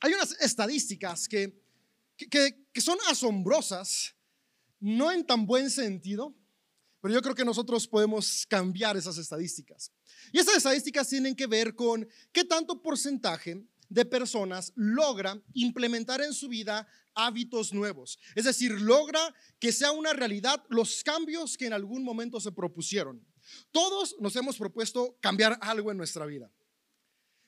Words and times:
hay 0.00 0.12
unas 0.14 0.32
estadísticas 0.40 1.28
que, 1.28 1.62
que, 2.16 2.66
que 2.72 2.80
son 2.80 2.98
asombrosas, 3.08 4.14
no 4.80 5.12
en 5.12 5.26
tan 5.26 5.46
buen 5.46 5.70
sentido, 5.70 6.34
pero 7.00 7.14
yo 7.14 7.22
creo 7.22 7.34
que 7.34 7.44
nosotros 7.44 7.86
podemos 7.86 8.46
cambiar 8.46 8.96
esas 8.96 9.16
estadísticas. 9.18 9.92
Y 10.32 10.38
esas 10.38 10.56
estadísticas 10.56 11.08
tienen 11.08 11.34
que 11.34 11.46
ver 11.46 11.74
con 11.74 12.06
qué 12.32 12.44
tanto 12.44 12.82
porcentaje 12.82 13.64
de 13.88 14.04
personas 14.04 14.72
logra 14.76 15.42
implementar 15.54 16.20
en 16.20 16.32
su 16.32 16.48
vida 16.48 16.86
hábitos 17.14 17.72
nuevos. 17.72 18.18
Es 18.34 18.44
decir, 18.44 18.80
logra 18.80 19.34
que 19.58 19.72
sea 19.72 19.92
una 19.92 20.12
realidad 20.12 20.64
los 20.68 21.02
cambios 21.02 21.56
que 21.56 21.66
en 21.66 21.72
algún 21.72 22.04
momento 22.04 22.40
se 22.40 22.52
propusieron. 22.52 23.26
Todos 23.72 24.16
nos 24.20 24.36
hemos 24.36 24.56
propuesto 24.56 25.18
cambiar 25.20 25.58
algo 25.60 25.90
en 25.90 25.96
nuestra 25.96 26.24
vida. 26.26 26.52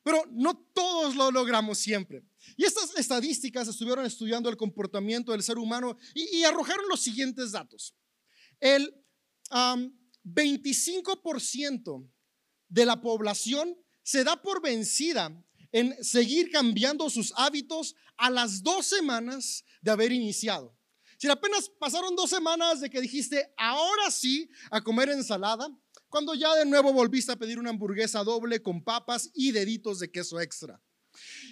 Pero 0.02 0.24
no 0.32 0.56
todos 0.74 1.14
lo 1.14 1.30
logramos 1.30 1.78
siempre. 1.78 2.24
Y 2.56 2.64
estas 2.64 2.94
estadísticas 2.96 3.68
estuvieron 3.68 4.04
estudiando 4.04 4.48
el 4.48 4.56
comportamiento 4.56 5.32
del 5.32 5.42
ser 5.42 5.58
humano 5.58 5.96
y, 6.14 6.42
arrojaron 6.44 6.88
los 6.88 7.00
siguientes 7.00 7.52
datos. 7.52 7.94
El 8.60 8.94
25% 10.24 12.10
de 12.68 12.86
la 12.86 13.00
población 13.00 13.76
se 14.02 14.24
da 14.24 14.40
por 14.40 14.62
vencida 14.62 15.44
en 15.72 15.96
seguir 16.04 16.50
cambiando 16.50 17.08
sus 17.10 17.32
hábitos 17.36 17.94
a 18.16 18.30
las 18.30 18.62
dos 18.62 18.86
semanas 18.86 19.64
de 19.80 19.90
haber 19.90 20.12
iniciado. 20.12 20.76
Si 21.18 21.28
apenas 21.28 21.68
pasaron 21.78 22.16
dos 22.16 22.30
semanas 22.30 22.80
de 22.80 22.90
que 22.90 23.00
dijiste, 23.00 23.52
ahora 23.56 24.10
sí, 24.10 24.50
a 24.70 24.80
comer 24.82 25.08
ensalada, 25.08 25.68
cuando 26.08 26.34
ya 26.34 26.54
de 26.56 26.66
nuevo 26.66 26.92
volviste 26.92 27.32
a 27.32 27.36
pedir 27.36 27.58
una 27.58 27.70
hamburguesa 27.70 28.22
doble 28.24 28.60
con 28.62 28.82
papas 28.82 29.30
y 29.32 29.52
deditos 29.52 29.98
de 30.00 30.10
queso 30.10 30.40
extra. 30.40 30.82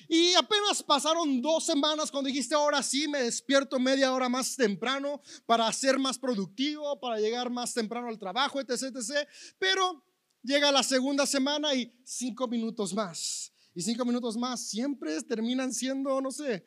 Y 0.08 0.34
apenas 0.34 0.82
pasaron 0.82 1.40
dos 1.40 1.64
semanas 1.64 2.10
cuando 2.10 2.28
dijiste, 2.28 2.54
ahora 2.54 2.82
sí, 2.82 3.06
me 3.08 3.22
despierto 3.22 3.78
media 3.78 4.12
hora 4.12 4.28
más 4.28 4.56
temprano 4.56 5.20
para 5.46 5.72
ser 5.72 5.98
más 5.98 6.18
productivo, 6.18 6.98
para 7.00 7.18
llegar 7.18 7.50
más 7.50 7.72
temprano 7.74 8.08
al 8.08 8.18
trabajo, 8.18 8.60
etc. 8.60 8.82
etc. 8.82 9.28
Pero 9.58 10.04
llega 10.42 10.72
la 10.72 10.82
segunda 10.82 11.26
semana 11.26 11.74
y 11.74 11.92
cinco 12.04 12.48
minutos 12.48 12.92
más 12.92 13.50
y 13.74 13.82
cinco 13.82 14.04
minutos 14.04 14.36
más 14.36 14.68
siempre 14.68 15.20
terminan 15.22 15.72
siendo, 15.72 16.20
no 16.20 16.30
sé, 16.30 16.64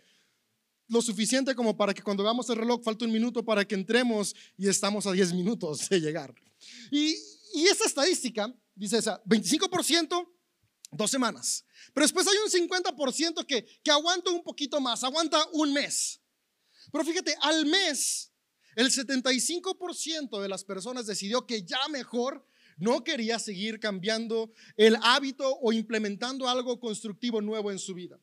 lo 0.88 1.02
suficiente 1.02 1.56
como 1.56 1.76
para 1.76 1.94
que 1.94 2.02
cuando 2.04 2.24
veamos 2.24 2.50
el 2.50 2.58
reloj 2.58 2.84
falta 2.84 3.06
un 3.06 3.12
minuto 3.12 3.44
para 3.44 3.66
que 3.66 3.76
entremos 3.76 4.36
y 4.58 4.68
estamos 4.68 5.08
a 5.08 5.12
10 5.12 5.34
minutos 5.34 5.90
de 5.90 6.00
llegar. 6.00 6.34
Y, 6.92 7.16
y 7.54 7.68
esa 7.68 7.86
estadística 7.86 8.54
dice 8.76 8.98
esa, 8.98 9.24
25%, 9.24 10.28
dos 10.96 11.12
semanas. 11.12 11.66
Pero 11.94 12.06
después 12.06 12.28
hay 12.28 12.38
un 12.38 12.70
50% 12.70 13.46
que, 13.46 13.66
que 13.84 13.92
aguanta 13.92 14.32
un 14.32 14.44
poquito 14.44 14.80
más, 14.80 15.04
aguanta 15.04 15.46
un 15.54 15.74
mes. 15.74 16.22
Pero 16.92 17.04
fíjate, 17.04 17.36
al 17.42 17.66
mes, 17.66 18.32
el 18.76 18.92
75% 18.92 20.42
de 20.42 20.50
las 20.50 20.64
personas 20.64 21.06
decidió 21.06 21.46
que 21.46 21.64
ya 21.64 21.88
mejor 21.90 22.46
no 22.78 23.04
quería 23.04 23.40
seguir 23.40 23.80
cambiando 23.80 24.52
el 24.78 24.98
hábito 25.02 25.58
o 25.62 25.72
implementando 25.72 26.48
algo 26.48 26.80
constructivo 26.80 27.42
nuevo 27.42 27.72
en 27.72 27.80
su 27.80 27.94
vida. 27.94 28.20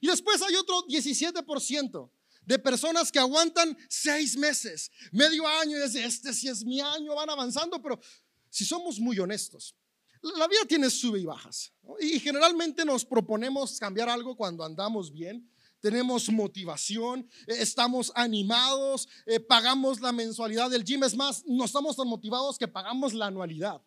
Y 0.00 0.06
después 0.06 0.40
hay 0.42 0.54
otro 0.54 0.86
17% 0.86 2.10
de 2.46 2.58
personas 2.58 3.12
que 3.12 3.18
aguantan 3.18 3.76
seis 3.88 4.36
meses, 4.36 4.90
medio 5.12 5.46
año, 5.46 5.76
y 5.76 5.82
dicen, 5.82 6.04
este 6.04 6.32
sí 6.32 6.48
es 6.48 6.64
mi 6.64 6.80
año, 6.80 7.14
van 7.14 7.28
avanzando, 7.28 7.80
pero 7.82 8.00
si 8.48 8.64
somos 8.64 8.98
muy 8.98 9.18
honestos, 9.18 9.74
la 10.22 10.48
vida 10.48 10.60
tiene 10.68 10.90
sube 10.90 11.20
y 11.20 11.24
bajas. 11.24 11.72
Y 12.00 12.18
generalmente 12.20 12.84
nos 12.84 13.04
proponemos 13.04 13.78
cambiar 13.78 14.08
algo 14.08 14.36
cuando 14.36 14.64
andamos 14.64 15.12
bien, 15.12 15.50
tenemos 15.80 16.30
motivación, 16.30 17.28
eh, 17.46 17.56
estamos 17.58 18.12
animados, 18.14 19.08
eh, 19.26 19.40
pagamos 19.40 20.00
la 20.00 20.12
mensualidad 20.12 20.70
del 20.70 20.84
gym. 20.84 21.02
Es 21.04 21.16
más, 21.16 21.42
no 21.46 21.64
estamos 21.64 21.96
tan 21.96 22.06
motivados 22.06 22.58
que 22.58 22.68
pagamos 22.68 23.14
la 23.14 23.26
anualidad. 23.26 23.82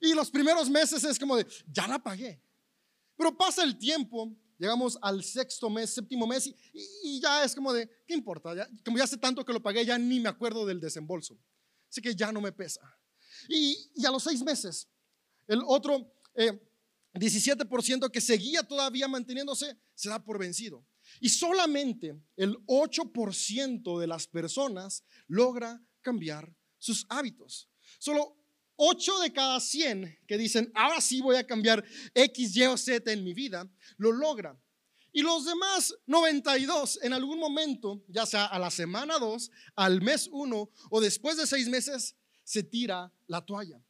Y 0.00 0.14
los 0.14 0.30
primeros 0.30 0.68
meses 0.68 1.04
es 1.04 1.18
como 1.18 1.36
de, 1.36 1.46
ya 1.68 1.86
la 1.86 2.02
pagué. 2.02 2.42
Pero 3.16 3.36
pasa 3.36 3.62
el 3.62 3.78
tiempo, 3.78 4.36
llegamos 4.58 4.98
al 5.00 5.22
sexto 5.22 5.70
mes, 5.70 5.90
séptimo 5.90 6.26
mes, 6.26 6.52
y, 6.72 7.20
ya 7.20 7.44
es 7.44 7.54
como 7.54 7.72
de, 7.72 7.88
¿qué 8.06 8.14
importa? 8.14 8.54
Ya, 8.54 8.68
como 8.84 8.98
ya 8.98 9.04
hace 9.04 9.16
tanto 9.16 9.44
que 9.44 9.52
lo 9.52 9.62
pagué, 9.62 9.84
ya 9.84 9.96
ni 9.98 10.18
me 10.18 10.28
acuerdo 10.28 10.66
del 10.66 10.80
desembolso. 10.80 11.38
Así 11.88 12.02
que 12.02 12.16
ya 12.16 12.32
no 12.32 12.40
me 12.40 12.50
pesa. 12.50 12.80
Y, 13.48 13.76
a 14.04 14.10
los 14.10 14.24
seis 14.24 14.42
meses, 14.42 14.88
el 15.46 15.62
otro 15.66 16.14
17% 17.14 18.06
eh, 18.06 18.10
que 18.10 18.20
seguía 18.20 18.62
todavía 18.62 19.08
manteniéndose 19.08 19.76
se 19.94 20.08
da 20.08 20.22
por 20.22 20.38
vencido. 20.38 20.84
Y 21.20 21.28
solamente 21.28 22.16
el 22.36 22.56
8% 22.66 24.00
de 24.00 24.06
las 24.06 24.26
personas 24.26 25.04
logra 25.26 25.82
cambiar 26.00 26.54
sus 26.78 27.06
hábitos. 27.08 27.68
Solo 27.98 28.36
8 28.76 29.20
de 29.20 29.32
cada 29.32 29.60
100 29.60 30.18
que 30.26 30.38
dicen, 30.38 30.70
ahora 30.74 31.00
sí 31.00 31.20
voy 31.20 31.36
a 31.36 31.46
cambiar 31.46 31.84
X, 32.14 32.56
Y 32.56 32.66
o 32.66 32.76
Z 32.76 33.12
en 33.12 33.22
mi 33.22 33.34
vida, 33.34 33.70
lo 33.96 34.12
logra. 34.12 34.58
Y 35.12 35.20
los 35.20 35.44
demás 35.44 35.94
92 36.06 37.00
en 37.02 37.12
algún 37.12 37.38
momento, 37.38 38.02
ya 38.08 38.24
sea 38.24 38.46
a 38.46 38.58
la 38.58 38.70
semana 38.70 39.18
2, 39.18 39.50
al 39.76 40.00
mes 40.00 40.28
1 40.32 40.70
o 40.90 41.00
después 41.00 41.36
de 41.36 41.46
6 41.46 41.68
meses, 41.68 42.16
se 42.44 42.62
tira 42.62 43.12
la 43.26 43.44
toalla. 43.44 43.80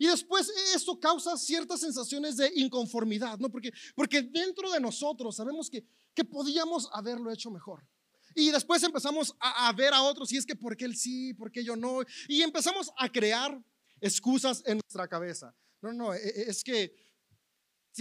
Y 0.00 0.06
después 0.06 0.50
esto 0.74 0.98
causa 0.98 1.36
ciertas 1.36 1.80
sensaciones 1.80 2.38
de 2.38 2.50
inconformidad, 2.56 3.38
¿no? 3.38 3.50
Porque, 3.50 3.70
porque 3.94 4.22
dentro 4.22 4.70
de 4.70 4.80
nosotros 4.80 5.36
sabemos 5.36 5.68
que, 5.68 5.84
que 6.14 6.24
podíamos 6.24 6.88
haberlo 6.94 7.30
hecho 7.30 7.50
mejor. 7.50 7.86
Y 8.34 8.50
después 8.50 8.82
empezamos 8.82 9.36
a, 9.38 9.68
a, 9.68 9.72
ver 9.74 9.92
a 9.92 10.00
otros 10.00 10.32
y 10.32 10.38
es 10.38 10.46
que 10.46 10.56
¿por 10.56 10.74
qué 10.74 10.86
él 10.86 10.96
sí? 10.96 11.34
¿Por 11.34 11.52
qué 11.52 11.62
yo 11.62 11.76
no? 11.76 11.98
Y 12.28 12.40
empezamos 12.40 12.90
a 12.96 13.12
crear 13.12 13.62
excusas 14.00 14.62
en 14.64 14.78
nuestra 14.78 15.06
cabeza. 15.06 15.54
No, 15.82 15.92
no, 15.92 16.14
e, 16.14 16.18
e, 16.18 16.48
es 16.48 16.64
que 16.64 16.96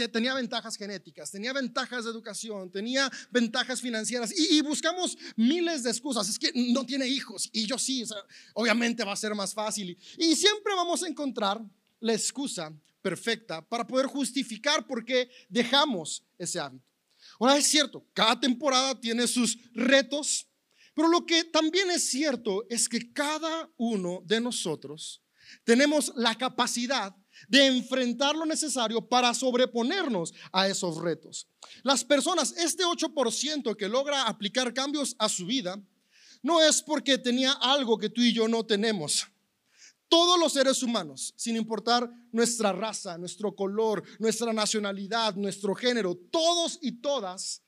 tenía 0.08 0.34
ventajas 0.34 0.78
genéticas, 0.78 1.32
tenía 1.32 1.52
ventajas 1.52 2.06
de 2.06 2.12
educación, 2.12 2.72
tenía 2.72 3.12
ventajas 3.30 3.82
financieras 3.82 4.34
y, 4.34 4.62
buscamos 4.62 5.18
miles 5.36 5.84
de 5.84 5.90
excusas. 5.90 6.30
Es 6.30 6.40
que 6.40 6.54
no 6.56 6.86
tiene 6.86 7.10
hijos 7.10 7.50
y 7.52 7.66
yo 7.66 7.78
sí, 7.78 8.06
obviamente 8.54 9.04
va 9.04 9.12
a 9.12 9.18
ser 9.18 9.36
más 9.36 9.54
fácil. 9.54 9.98
Y, 10.18 10.36
siempre 10.38 10.74
vamos 10.76 11.04
a 11.04 11.10
encontrar 11.10 11.62
la 12.00 12.14
excusa 12.14 12.74
perfecta 13.02 13.62
para 13.68 13.86
poder 13.86 14.08
justificar 14.08 14.86
por 14.86 15.04
qué 15.04 15.30
dejamos 15.48 16.24
ese 16.38 16.60
hábito. 16.60 16.86
Ahora 17.40 17.58
es 17.58 17.68
cierto, 17.68 18.06
cada 18.14 18.40
temporada 18.40 19.00
tiene 19.00 19.28
sus 19.28 19.58
retos, 19.74 20.48
pero 20.94 21.08
lo 21.08 21.26
que 21.26 21.44
también 21.44 21.90
es 21.92 22.10
cierto 22.10 22.66
es 22.70 22.90
que 22.90 23.12
cada 23.14 23.70
uno 23.78 24.22
de 24.26 24.42
nosotros 24.42 25.22
tenemos 25.64 26.12
la 26.16 26.36
capacidad 26.36 27.16
de 27.48 27.68
enfrentar 27.68 28.36
lo 28.36 28.46
necesario 28.46 29.08
para 29.08 29.34
sobreponernos 29.34 30.34
a 30.52 30.68
esos 30.68 30.98
retos. 30.98 31.48
Las 31.84 32.04
personas, 32.04 32.54
este 32.58 32.84
8% 32.84 33.76
que 33.76 33.88
logra 33.88 34.24
aplicar 34.24 34.74
cambios 34.74 35.16
a 35.18 35.30
su 35.30 35.46
vida, 35.46 35.82
no 36.42 36.62
es 36.62 36.82
porque 36.82 37.18
tenía 37.18 37.54
algo 37.54 37.98
que 37.98 38.10
tú 38.10 38.22
y 38.22 38.34
yo 38.34 38.48
no 38.48 38.66
tenemos. 38.66 39.28
Todos 40.10 40.40
los 40.40 40.54
seres 40.54 40.82
humanos, 40.84 41.34
sin 41.38 41.56
importar 41.56 42.10
nuestra 42.32 42.74
raza, 42.74 43.18
nuestro 43.18 43.56
color, 43.56 44.04
nuestra 44.20 44.52
nacionalidad, 44.52 45.36
nuestro 45.36 45.76
género, 45.76 46.16
todos 46.32 46.80
y 46.82 47.00
todas 47.00 47.62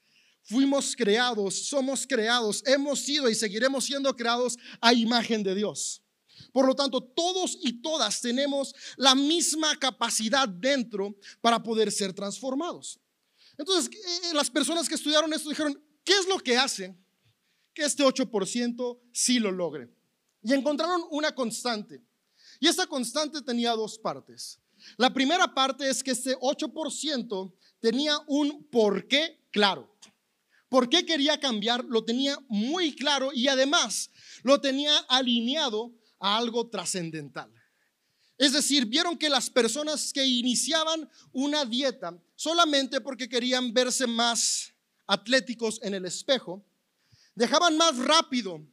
fuimos 0.43 0.95
creados, 0.95 1.67
somos 1.67 2.05
creados, 2.07 2.63
hemos 2.65 2.99
sido 2.99 3.29
y 3.29 3.35
seguiremos 3.35 3.85
siendo 3.85 4.15
creados 4.15 4.57
a 4.81 4.93
imagen 4.93 5.43
de 5.43 5.55
Dios. 5.55 6.01
Por 6.51 6.65
lo 6.65 6.75
tanto, 6.75 7.01
todos 7.01 7.57
y 7.61 7.81
todas 7.81 8.19
tenemos 8.21 8.73
la 8.97 9.15
misma 9.15 9.77
capacidad 9.77 10.47
dentro 10.49 11.15
para 11.39 11.61
poder 11.61 11.91
ser 11.91 12.13
transformados. 12.13 12.99
Entonces, 13.57 13.91
eh, 13.93 14.33
las 14.33 14.49
personas 14.49 14.89
que 14.89 14.95
estudiaron 14.95 15.31
esto 15.33 15.49
dijeron, 15.49 15.81
¿qué 16.03 16.13
es 16.13 16.27
lo 16.27 16.39
que 16.39 16.57
hace 16.57 16.97
que 17.73 17.83
este 17.83 18.03
8% 18.03 18.99
sí 19.13 19.39
lo 19.39 19.51
logre? 19.51 19.89
Y 20.41 20.53
encontraron 20.53 21.03
una 21.11 21.33
constante. 21.35 22.03
Y 22.61 22.67
esa 22.67 22.85
constante 22.85 23.41
tenía 23.41 23.71
dos 23.71 23.97
partes. 23.97 24.59
La 24.95 25.11
primera 25.11 25.51
parte 25.51 25.89
es 25.89 26.03
que 26.03 26.11
este 26.11 26.37
8% 26.37 27.53
tenía 27.79 28.17
un 28.27 28.63
porqué 28.65 29.41
claro. 29.51 29.91
¿Por 30.69 30.87
qué 30.87 31.03
quería 31.03 31.39
cambiar? 31.39 31.83
Lo 31.83 32.05
tenía 32.05 32.37
muy 32.47 32.95
claro 32.95 33.31
y 33.33 33.47
además 33.47 34.11
lo 34.43 34.61
tenía 34.61 34.95
alineado 35.09 35.91
a 36.19 36.37
algo 36.37 36.69
trascendental. 36.69 37.51
Es 38.37 38.53
decir, 38.53 38.85
vieron 38.85 39.17
que 39.17 39.29
las 39.29 39.49
personas 39.49 40.13
que 40.13 40.23
iniciaban 40.23 41.09
una 41.33 41.65
dieta 41.65 42.15
solamente 42.35 43.01
porque 43.01 43.27
querían 43.27 43.73
verse 43.73 44.05
más 44.05 44.71
atléticos 45.07 45.79
en 45.81 45.95
el 45.95 46.05
espejo, 46.05 46.63
dejaban 47.33 47.75
más 47.75 47.97
rápido 47.97 48.63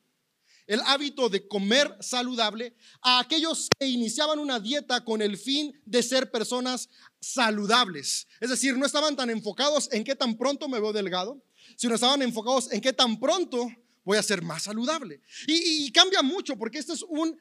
el 0.69 0.81
hábito 0.85 1.29
de 1.29 1.49
comer 1.49 1.97
saludable 1.99 2.77
a 3.01 3.19
aquellos 3.19 3.69
que 3.79 3.87
iniciaban 3.87 4.39
una 4.39 4.61
dieta 4.61 5.03
con 5.03 5.23
el 5.23 5.37
fin 5.39 5.73
de 5.85 6.03
ser 6.03 6.31
personas 6.31 6.91
saludables. 7.21 8.29
Es 8.39 8.51
decir, 8.51 8.77
no 8.77 8.87
estaban 8.87 9.17
tan 9.17 9.31
enfocados 9.31 9.89
en 9.91 10.05
qué 10.05 10.15
tan 10.15 10.37
pronto 10.37 10.69
me 10.69 10.79
veo 10.79 10.93
delgado, 10.93 11.43
sino 11.77 11.95
estaban 11.95 12.21
enfocados 12.23 12.71
en 12.71 12.83
qué 12.83 12.93
tan 12.93 13.19
pronto 13.19 13.67
voy 14.05 14.19
a 14.19 14.23
ser 14.23 14.43
más 14.43 14.65
saludable. 14.65 15.23
Y, 15.47 15.91
cambia 15.91 16.23
mucho 16.23 16.57
porque 16.57 16.79
este 16.79 16.93
es 16.93 17.03
un 17.03 17.37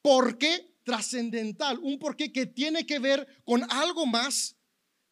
porqué 0.00 0.78
trascendental, 0.84 1.78
un 1.80 1.98
porqué 1.98 2.32
que 2.32 2.46
tiene 2.46 2.86
que 2.86 3.00
ver 3.00 3.26
con 3.44 3.66
algo 3.70 4.06
más 4.06 4.56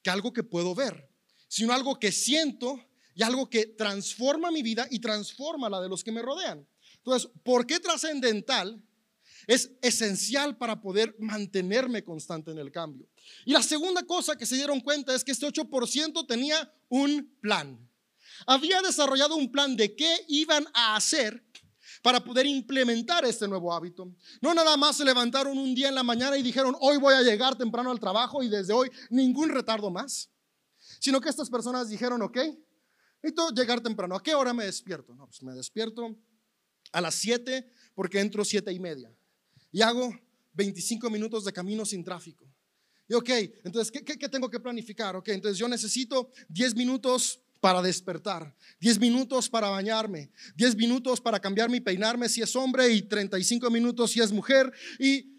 que 0.02 0.10
algo 0.10 0.32
que 0.32 0.44
puedo 0.44 0.72
ver, 0.72 1.10
sino 1.48 1.72
algo 1.72 1.98
que 1.98 2.12
siento 2.12 2.80
y 3.14 3.24
algo 3.24 3.50
que 3.50 3.66
transforma 3.66 4.52
mi 4.52 4.62
vida 4.62 4.86
y 4.88 5.00
transforma 5.00 5.68
la 5.68 5.80
de 5.80 5.88
los 5.88 6.04
que 6.04 6.12
me 6.12 6.22
rodean. 6.22 6.66
Entonces, 7.06 7.30
¿por 7.44 7.64
qué 7.64 7.78
trascendental? 7.78 8.82
Es 9.46 9.70
esencial 9.80 10.56
para 10.56 10.80
poder 10.80 11.14
mantenerme 11.20 12.02
constante 12.02 12.50
en 12.50 12.58
el 12.58 12.72
cambio. 12.72 13.08
Y 13.44 13.52
la 13.52 13.62
segunda 13.62 14.02
cosa 14.02 14.34
que 14.34 14.44
se 14.44 14.56
dieron 14.56 14.80
cuenta 14.80 15.14
es 15.14 15.22
que 15.22 15.30
este 15.30 15.46
8% 15.46 16.26
tenía 16.26 16.68
un 16.88 17.32
plan. 17.40 17.78
Había 18.44 18.82
desarrollado 18.82 19.36
un 19.36 19.52
plan 19.52 19.76
de 19.76 19.94
qué 19.94 20.24
iban 20.26 20.66
a 20.74 20.96
hacer 20.96 21.44
para 22.02 22.24
poder 22.24 22.44
implementar 22.44 23.24
este 23.24 23.46
nuevo 23.46 23.72
hábito. 23.72 24.12
No 24.40 24.52
nada 24.52 24.76
más 24.76 24.96
se 24.96 25.04
levantaron 25.04 25.56
un 25.56 25.76
día 25.76 25.88
en 25.88 25.94
la 25.94 26.02
mañana 26.02 26.36
y 26.36 26.42
dijeron, 26.42 26.76
hoy 26.80 26.96
voy 26.96 27.14
a 27.14 27.22
llegar 27.22 27.56
temprano 27.56 27.92
al 27.92 28.00
trabajo 28.00 28.42
y 28.42 28.48
desde 28.48 28.72
hoy 28.72 28.90
ningún 29.10 29.50
retardo 29.50 29.90
más, 29.90 30.28
sino 30.98 31.20
que 31.20 31.28
estas 31.28 31.50
personas 31.50 31.88
dijeron, 31.88 32.20
ok, 32.22 32.36
necesito 33.22 33.50
llegar 33.50 33.80
temprano. 33.80 34.16
¿A 34.16 34.22
qué 34.24 34.34
hora 34.34 34.52
me 34.52 34.64
despierto? 34.64 35.14
No, 35.14 35.28
pues 35.28 35.40
me 35.44 35.54
despierto 35.54 36.16
a 36.96 37.00
las 37.02 37.14
7 37.16 37.70
porque 37.94 38.20
entro 38.20 38.42
siete 38.42 38.72
y 38.72 38.80
media 38.80 39.12
y 39.70 39.82
hago 39.82 40.18
25 40.54 41.10
minutos 41.10 41.44
de 41.44 41.52
camino 41.52 41.84
sin 41.84 42.02
tráfico. 42.02 42.46
Y 43.06 43.12
ok, 43.12 43.28
entonces, 43.64 43.92
¿qué, 43.92 44.02
qué, 44.02 44.18
qué 44.18 44.28
tengo 44.30 44.48
que 44.48 44.58
planificar? 44.58 45.14
Ok, 45.14 45.28
entonces 45.28 45.58
yo 45.58 45.68
necesito 45.68 46.30
10 46.48 46.74
minutos 46.74 47.38
para 47.60 47.82
despertar, 47.82 48.56
10 48.80 48.98
minutos 48.98 49.50
para 49.50 49.68
bañarme, 49.68 50.30
10 50.56 50.74
minutos 50.76 51.20
para 51.20 51.38
cambiarme 51.38 51.76
y 51.76 51.80
peinarme 51.80 52.30
si 52.30 52.40
es 52.40 52.56
hombre 52.56 52.88
y 52.88 53.02
35 53.02 53.70
minutos 53.70 54.12
si 54.12 54.20
es 54.20 54.32
mujer 54.32 54.72
y 54.98 55.36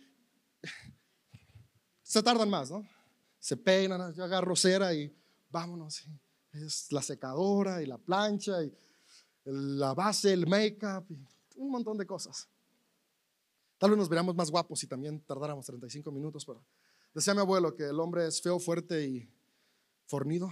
se 2.03 2.21
tardan 2.21 2.51
más, 2.51 2.69
¿no? 2.69 2.88
Se 3.39 3.57
peinan, 3.57 4.13
yo 4.13 4.24
agarro 4.24 4.56
cera 4.56 4.94
y 4.94 5.12
vámonos. 5.50 6.03
Es 6.53 6.92
la 6.92 7.01
secadora 7.01 7.81
y 7.81 7.88
la 7.88 7.98
plancha 7.98 8.63
y 8.63 8.71
la 9.45 9.95
base, 9.95 10.33
el 10.33 10.45
make-up 10.45 11.07
un 11.57 11.71
montón 11.71 11.98
de 11.98 12.06
cosas. 12.06 12.48
Tal 13.77 13.92
vez 13.92 13.98
nos 14.00 14.09
veríamos 14.09 14.36
más 14.36 14.50
guapos 14.50 14.80
si 14.80 14.88
también 14.88 15.21
tardáramos 15.21 15.65
35 15.65 16.12
minutos, 16.12 16.45
pero 16.45 16.65
decía 17.13 17.33
mi 17.33 17.42
abuelo 17.42 17.75
que 17.75 17.83
el 17.83 18.00
hombre 18.00 18.25
es 18.25 18.42
feo, 18.42 18.59
fuerte 18.59 19.06
y 19.06 19.30
fornido. 20.07 20.51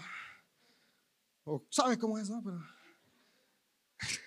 O 1.44 1.64
sabe 1.70 1.98
cómo 1.98 2.18
es, 2.18 2.30
¿no? 2.30 2.44
Pero, 2.44 2.60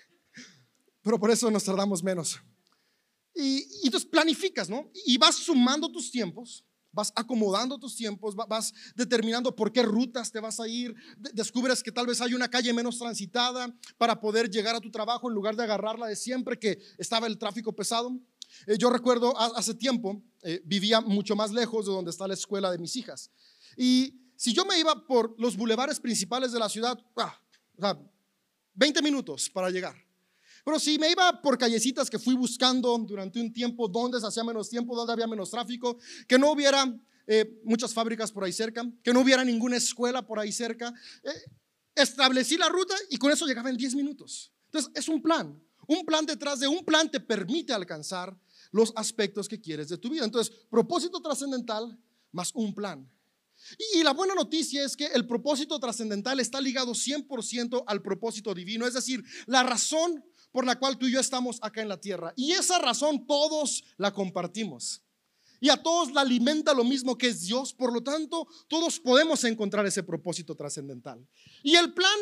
pero 1.01 1.19
por 1.19 1.31
eso 1.31 1.49
nos 1.49 1.63
tardamos 1.63 2.03
menos. 2.03 2.39
Y, 3.33 3.59
y 3.83 3.85
entonces 3.85 4.09
planificas, 4.09 4.69
¿no? 4.69 4.89
Y 5.05 5.17
vas 5.17 5.35
sumando 5.35 5.91
tus 5.91 6.11
tiempos, 6.11 6.65
vas 6.91 7.11
acomodando 7.15 7.77
tus 7.77 7.95
tiempos, 7.95 8.35
vas 8.35 8.73
determinando 8.95 9.55
por 9.55 9.71
qué 9.71 9.83
rutas 9.83 10.31
te 10.31 10.39
vas 10.39 10.59
a 10.59 10.67
ir, 10.67 10.95
descubres 11.33 11.83
que 11.83 11.91
tal 11.91 12.07
vez 12.07 12.21
hay 12.21 12.33
una 12.33 12.49
calle 12.49 12.73
menos 12.73 12.97
transitada 12.97 13.73
para 13.97 14.19
poder 14.19 14.49
llegar 14.49 14.75
a 14.75 14.79
tu 14.79 14.91
trabajo 14.91 15.29
en 15.29 15.35
lugar 15.35 15.55
de 15.55 15.63
agarrarla 15.63 16.07
de 16.07 16.15
siempre 16.15 16.57
que 16.57 16.79
estaba 16.97 17.27
el 17.27 17.37
tráfico 17.37 17.73
pesado. 17.73 18.17
Eh, 18.65 18.77
yo 18.77 18.89
recuerdo 18.89 19.37
hace 19.37 19.73
tiempo, 19.75 20.21
eh, 20.41 20.61
vivía 20.65 21.01
mucho 21.01 21.35
más 21.35 21.51
lejos 21.51 21.85
de 21.85 21.91
donde 21.91 22.11
está 22.11 22.27
la 22.27 22.33
escuela 22.33 22.71
de 22.71 22.77
mis 22.77 22.95
hijas. 22.95 23.29
Y 23.77 24.19
si 24.35 24.53
yo 24.53 24.65
me 24.65 24.79
iba 24.79 25.05
por 25.05 25.35
los 25.39 25.55
bulevares 25.55 25.99
principales 25.99 26.51
de 26.51 26.59
la 26.59 26.69
ciudad, 26.69 26.97
ah, 27.17 27.99
20 28.73 29.01
minutos 29.01 29.49
para 29.49 29.69
llegar. 29.69 30.08
Pero 30.69 30.79
si 30.79 30.99
me 30.99 31.09
iba 31.09 31.41
por 31.41 31.57
callecitas 31.57 32.11
que 32.11 32.19
fui 32.19 32.35
buscando 32.35 32.95
durante 32.99 33.41
un 33.41 33.51
tiempo, 33.51 33.87
donde 33.87 34.19
se 34.19 34.27
hacía 34.27 34.43
menos 34.43 34.69
tiempo, 34.69 34.95
donde 34.95 35.11
había 35.11 35.25
menos 35.25 35.49
tráfico, 35.49 35.97
que 36.27 36.37
no 36.37 36.51
hubiera 36.51 36.95
eh, 37.25 37.59
muchas 37.63 37.91
fábricas 37.91 38.31
por 38.31 38.43
ahí 38.43 38.53
cerca, 38.53 38.87
que 39.01 39.11
no 39.11 39.21
hubiera 39.21 39.43
ninguna 39.43 39.77
escuela 39.77 40.21
por 40.21 40.37
ahí 40.37 40.51
cerca, 40.51 40.93
eh, 41.23 41.29
establecí 41.95 42.55
la 42.55 42.69
ruta 42.69 42.93
y 43.09 43.17
con 43.17 43.31
eso 43.31 43.47
llegaba 43.47 43.71
en 43.71 43.77
10 43.77 43.95
minutos. 43.95 44.53
Entonces, 44.65 44.91
es 44.93 45.09
un 45.09 45.23
plan. 45.23 45.59
Un 45.87 46.05
plan 46.05 46.23
detrás 46.23 46.59
de 46.59 46.67
un 46.67 46.85
plan 46.85 47.09
te 47.09 47.19
permite 47.19 47.73
alcanzar 47.73 48.37
los 48.71 48.93
aspectos 48.95 49.49
que 49.49 49.59
quieres 49.59 49.89
de 49.89 49.97
tu 49.97 50.07
vida. 50.07 50.23
Entonces, 50.23 50.55
propósito 50.69 51.19
trascendental 51.19 51.97
más 52.31 52.51
un 52.53 52.75
plan. 52.75 53.09
Y 53.95 54.03
la 54.03 54.13
buena 54.13 54.35
noticia 54.35 54.85
es 54.85 54.95
que 54.95 55.07
el 55.07 55.25
propósito 55.25 55.79
trascendental 55.79 56.39
está 56.39 56.61
ligado 56.61 56.93
100% 56.93 57.83
al 57.87 58.03
propósito 58.03 58.53
divino, 58.53 58.85
es 58.85 58.93
decir, 58.93 59.23
la 59.47 59.63
razón 59.63 60.23
por 60.51 60.65
la 60.65 60.77
cual 60.77 60.97
tú 60.97 61.07
y 61.07 61.11
yo 61.11 61.19
estamos 61.19 61.59
acá 61.61 61.81
en 61.81 61.89
la 61.89 61.99
tierra. 61.99 62.33
Y 62.35 62.51
esa 62.51 62.79
razón 62.79 63.25
todos 63.25 63.83
la 63.97 64.13
compartimos. 64.13 65.03
Y 65.61 65.69
a 65.69 65.77
todos 65.77 66.11
la 66.13 66.21
alimenta 66.21 66.73
lo 66.73 66.83
mismo 66.83 67.17
que 67.17 67.27
es 67.27 67.41
Dios, 67.41 67.73
por 67.73 67.91
lo 67.91 68.01
tanto, 68.01 68.47
todos 68.67 68.99
podemos 68.99 69.43
encontrar 69.43 69.85
ese 69.85 70.03
propósito 70.03 70.55
trascendental. 70.55 71.27
Y 71.63 71.75
el 71.75 71.93
plan, 71.93 72.17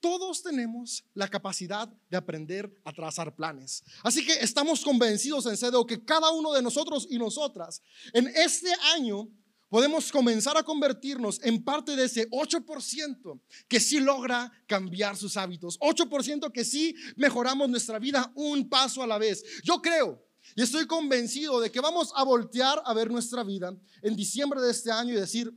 todos 0.00 0.42
tenemos 0.42 1.04
la 1.14 1.28
capacidad 1.28 1.88
de 2.08 2.16
aprender 2.16 2.72
a 2.84 2.92
trazar 2.92 3.34
planes. 3.34 3.82
Así 4.02 4.24
que 4.24 4.32
estamos 4.34 4.84
convencidos 4.84 5.46
en 5.46 5.56
serio 5.56 5.86
que 5.86 6.04
cada 6.04 6.30
uno 6.30 6.52
de 6.52 6.62
nosotros 6.62 7.06
y 7.10 7.18
nosotras 7.18 7.82
en 8.12 8.28
este 8.28 8.72
año 8.94 9.28
podemos 9.72 10.12
comenzar 10.12 10.54
a 10.58 10.62
convertirnos 10.62 11.40
en 11.42 11.64
parte 11.64 11.96
de 11.96 12.04
ese 12.04 12.28
8% 12.28 13.40
que 13.66 13.80
sí 13.80 14.00
logra 14.00 14.52
cambiar 14.66 15.16
sus 15.16 15.38
hábitos, 15.38 15.80
8% 15.80 16.52
que 16.52 16.62
sí 16.62 16.94
mejoramos 17.16 17.70
nuestra 17.70 17.98
vida 17.98 18.30
un 18.34 18.68
paso 18.68 19.02
a 19.02 19.06
la 19.06 19.16
vez. 19.16 19.42
Yo 19.64 19.80
creo 19.80 20.22
y 20.54 20.60
estoy 20.60 20.86
convencido 20.86 21.58
de 21.58 21.72
que 21.72 21.80
vamos 21.80 22.12
a 22.14 22.22
voltear 22.22 22.82
a 22.84 22.92
ver 22.92 23.10
nuestra 23.10 23.44
vida 23.44 23.74
en 24.02 24.14
diciembre 24.14 24.60
de 24.60 24.72
este 24.72 24.92
año 24.92 25.14
y 25.14 25.16
decir, 25.16 25.50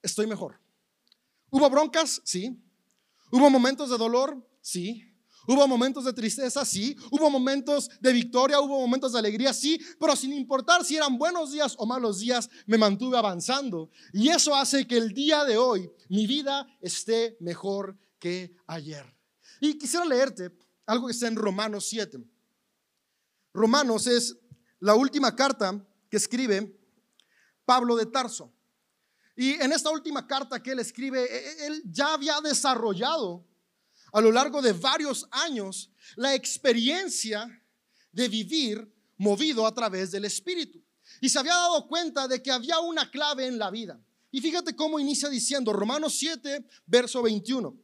estoy 0.00 0.28
mejor. 0.28 0.60
¿Hubo 1.50 1.68
broncas? 1.68 2.22
Sí. 2.24 2.56
¿Hubo 3.32 3.50
momentos 3.50 3.90
de 3.90 3.98
dolor? 3.98 4.48
Sí. 4.60 5.11
Hubo 5.46 5.66
momentos 5.66 6.04
de 6.04 6.12
tristeza, 6.12 6.64
sí. 6.64 6.96
Hubo 7.10 7.30
momentos 7.30 7.90
de 8.00 8.12
victoria, 8.12 8.60
hubo 8.60 8.80
momentos 8.80 9.12
de 9.12 9.18
alegría, 9.18 9.52
sí. 9.52 9.80
Pero 9.98 10.14
sin 10.14 10.32
importar 10.32 10.84
si 10.84 10.96
eran 10.96 11.18
buenos 11.18 11.52
días 11.52 11.74
o 11.78 11.86
malos 11.86 12.20
días, 12.20 12.48
me 12.66 12.78
mantuve 12.78 13.18
avanzando. 13.18 13.90
Y 14.12 14.28
eso 14.28 14.54
hace 14.54 14.86
que 14.86 14.96
el 14.96 15.12
día 15.12 15.44
de 15.44 15.56
hoy 15.56 15.90
mi 16.08 16.26
vida 16.26 16.66
esté 16.80 17.36
mejor 17.40 17.98
que 18.18 18.56
ayer. 18.66 19.04
Y 19.60 19.78
quisiera 19.78 20.04
leerte 20.04 20.52
algo 20.86 21.06
que 21.06 21.12
está 21.12 21.26
en 21.26 21.36
Romanos 21.36 21.86
7. 21.88 22.18
Romanos 23.54 24.06
es 24.06 24.36
la 24.80 24.94
última 24.94 25.34
carta 25.34 25.84
que 26.08 26.16
escribe 26.16 26.78
Pablo 27.64 27.96
de 27.96 28.06
Tarso. 28.06 28.52
Y 29.36 29.52
en 29.54 29.72
esta 29.72 29.90
última 29.90 30.26
carta 30.26 30.62
que 30.62 30.72
él 30.72 30.78
escribe, 30.78 31.22
e, 31.22 31.36
e, 31.36 31.66
él 31.66 31.82
ya 31.86 32.12
había 32.12 32.40
desarrollado 32.40 33.46
a 34.12 34.20
lo 34.20 34.30
largo 34.30 34.60
de 34.62 34.72
varios 34.72 35.26
años 35.30 35.90
la 36.16 36.34
experiencia 36.34 37.48
de 38.12 38.28
vivir 38.28 38.92
movido 39.16 39.66
a 39.66 39.74
través 39.74 40.10
del 40.10 40.26
Espíritu. 40.26 40.82
Y 41.20 41.28
se 41.28 41.38
había 41.38 41.54
dado 41.54 41.86
cuenta 41.88 42.28
de 42.28 42.42
que 42.42 42.50
había 42.50 42.78
una 42.80 43.10
clave 43.10 43.46
en 43.46 43.58
la 43.58 43.70
vida. 43.70 44.00
Y 44.30 44.40
fíjate 44.40 44.76
cómo 44.76 44.98
inicia 44.98 45.28
diciendo 45.28 45.72
Romanos 45.72 46.14
7, 46.18 46.64
verso 46.86 47.22
21. 47.22 47.76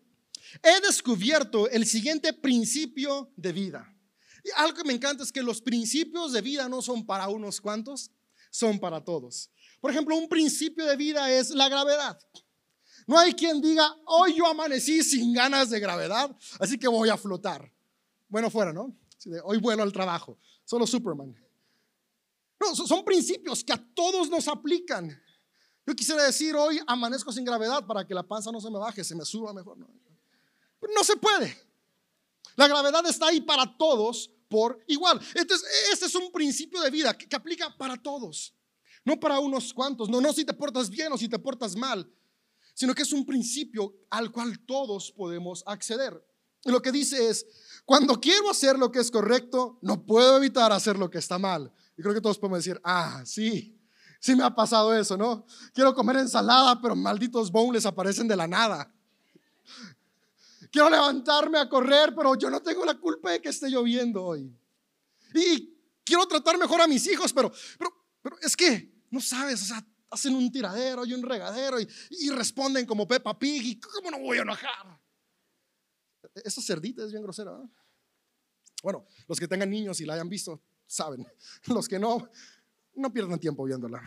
He 0.63 0.81
descubierto 0.81 1.69
el 1.69 1.87
siguiente 1.87 2.33
principio 2.33 3.31
de 3.37 3.53
vida. 3.53 3.95
Algo 4.57 4.79
que 4.79 4.85
me 4.85 4.95
encanta 4.95 5.23
es 5.23 5.33
que 5.33 5.43
los 5.43 5.61
principios 5.61 6.33
de 6.33 6.41
vida 6.41 6.69
no 6.69 6.81
son 6.81 7.05
para 7.05 7.29
unos 7.29 7.61
cuantos, 7.61 8.11
son 8.51 8.79
para 8.79 9.05
todos. 9.05 9.51
Por 9.81 9.91
ejemplo, 9.91 10.17
un 10.17 10.29
principio 10.29 10.87
de 10.87 10.97
vida 10.97 11.31
es 11.31 11.51
la 11.51 11.69
gravedad. 11.69 12.19
No 13.09 13.19
hay 13.19 13.33
quien 13.33 13.63
diga, 13.63 13.97
hoy 14.05 14.35
yo 14.35 14.47
amanecí 14.47 15.03
sin 15.03 15.33
ganas 15.33 15.71
de 15.71 15.81
gravedad, 15.81 16.31
así 16.61 16.79
que 16.79 16.87
voy 16.87 17.09
a 17.09 17.17
flotar. 17.17 17.73
Bueno, 18.29 18.51
fuera, 18.51 18.71
¿no? 18.71 18.95
hoy 19.45 19.57
vuelo 19.59 19.83
al 19.83 19.93
trabajo, 19.93 20.39
solo 20.63 20.87
Superman. 20.87 21.35
No, 22.61 22.77
son 22.77 23.05
principios 23.07 23.65
que 23.65 23.73
a 23.73 23.83
todos 23.95 24.29
nos 24.29 24.47
aplican. 24.47 25.09
Yo 25.87 25.97
quisiera 25.97 26.23
decir, 26.23 26.55
hoy 26.55 26.79
amanezco 26.87 27.33
sin 27.33 27.47
gravedad 27.47 27.87
para 27.87 28.07
que 28.07 28.13
la 28.13 28.23
panza 28.23 28.53
no 28.53 28.61
se 28.61 28.71
me 28.71 28.79
baje, 28.79 29.03
se 29.03 29.15
me 29.15 29.25
suba 29.25 29.55
mejor. 29.55 29.79
No, 29.79 29.89
no 30.95 31.03
se 31.03 31.17
puede. 31.17 31.57
La 32.57 32.69
gravedad 32.69 33.07
está 33.07 33.29
ahí 33.29 33.41
para 33.41 33.75
todos 33.79 34.31
por 34.51 34.85
igual. 34.87 35.19
Entonces, 35.35 35.67
este 35.91 36.05
es 36.05 36.15
un 36.15 36.31
principio 36.31 36.83
de 36.83 36.91
vida 36.91 37.17
que, 37.17 37.27
que 37.27 37.37
aplica 37.37 37.75
para 37.75 37.97
todos, 37.97 38.55
no 39.03 39.19
para 39.19 39.39
unos 39.39 39.73
cuantos. 39.73 40.11
No, 40.11 40.21
no 40.21 40.31
si 40.35 40.45
te 40.45 40.53
portas 40.53 40.91
bien 40.91 41.11
o 41.11 41.17
si 41.17 41.27
te 41.27 41.39
portas 41.39 41.75
mal 41.75 42.07
sino 42.79 42.95
que 42.95 43.03
es 43.03 43.13
un 43.13 43.27
principio 43.27 43.93
al 44.09 44.31
cual 44.31 44.61
todos 44.61 45.11
podemos 45.11 45.65
acceder. 45.67 46.25
Y 46.65 46.71
lo 46.71 46.81
que 46.81 46.93
dice 46.93 47.29
es, 47.29 47.45
cuando 47.85 48.21
quiero 48.21 48.49
hacer 48.49 48.79
lo 48.79 48.93
que 48.93 49.01
es 49.01 49.11
correcto, 49.11 49.81
no 49.83 50.07
puedo 50.07 50.37
evitar 50.37 50.71
hacer 50.71 50.97
lo 50.97 51.11
que 51.11 51.19
está 51.19 51.41
mal. 51.41 51.73
Y 51.97 52.03
creo 52.03 52.15
que 52.15 52.21
todos 52.21 52.39
podemos 52.39 52.61
decir, 52.61 52.81
ah, 52.85 53.25
sí, 53.27 53.77
sí 54.21 54.37
me 54.37 54.45
ha 54.45 54.55
pasado 54.55 54.95
eso, 54.95 55.17
¿no? 55.17 55.45
Quiero 55.75 55.93
comer 55.93 56.19
ensalada, 56.19 56.81
pero 56.81 56.95
malditos 56.95 57.51
bowls 57.51 57.85
aparecen 57.85 58.29
de 58.29 58.37
la 58.37 58.47
nada. 58.47 58.95
quiero 60.71 60.89
levantarme 60.89 61.59
a 61.59 61.69
correr, 61.69 62.15
pero 62.15 62.37
yo 62.37 62.49
no 62.49 62.63
tengo 62.63 62.85
la 62.85 62.95
culpa 62.95 63.33
de 63.33 63.43
que 63.43 63.49
esté 63.49 63.69
lloviendo 63.69 64.23
hoy. 64.23 64.57
Y 65.35 65.77
quiero 66.05 66.29
tratar 66.29 66.57
mejor 66.57 66.81
a 66.81 66.87
mis 66.87 67.05
hijos, 67.09 67.33
pero, 67.33 67.51
pero, 67.77 67.93
pero 68.23 68.37
es 68.41 68.57
que 68.57 69.03
no 69.11 69.21
sabes, 69.21 69.63
o 69.63 69.65
sea, 69.65 69.85
hacen 70.11 70.35
un 70.35 70.51
tiradero 70.51 71.05
y 71.05 71.13
un 71.13 71.23
regadero 71.23 71.79
y, 71.81 72.31
responden 72.31 72.87
como 72.87 73.07
Peppa 73.07 73.39
Pig 73.39 73.63
y 73.65 73.81
¿cómo 73.81 74.11
no 74.11 74.19
voy 74.21 74.39
a 74.39 74.43
enojar? 74.43 75.01
Esa 76.45 76.63
cerdita 76.63 77.05
es 77.05 77.11
bien 77.11 77.23
grosera. 77.23 77.59
Bueno, 78.83 79.07
los 79.27 79.39
que 79.39 79.49
tengan 79.49 79.71
niños 79.71 80.01
y 80.01 80.07
la 80.07 80.15
hayan 80.15 80.29
visto, 80.29 80.63
saben. 80.87 81.27
Los 81.67 81.89
que 81.89 81.99
no, 81.99 82.29
no 82.95 83.13
pierdan 83.13 83.41
tiempo 83.41 83.65
viéndola. 83.65 84.01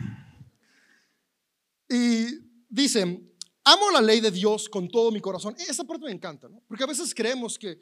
Y 1.88 2.38
dicen, 2.70 3.34
amo 3.64 3.90
la 3.90 4.00
ley 4.00 4.20
de 4.20 4.30
Dios 4.30 4.68
con 4.68 4.88
todo 4.88 5.10
mi 5.10 5.20
corazón. 5.20 5.54
Esa 5.58 5.84
parte 5.84 6.06
me 6.06 6.12
encanta, 6.12 6.48
¿no? 6.48 6.62
Porque 6.66 6.84
a 6.84 6.86
veces 6.86 7.14
creemos 7.14 7.58
que, 7.58 7.78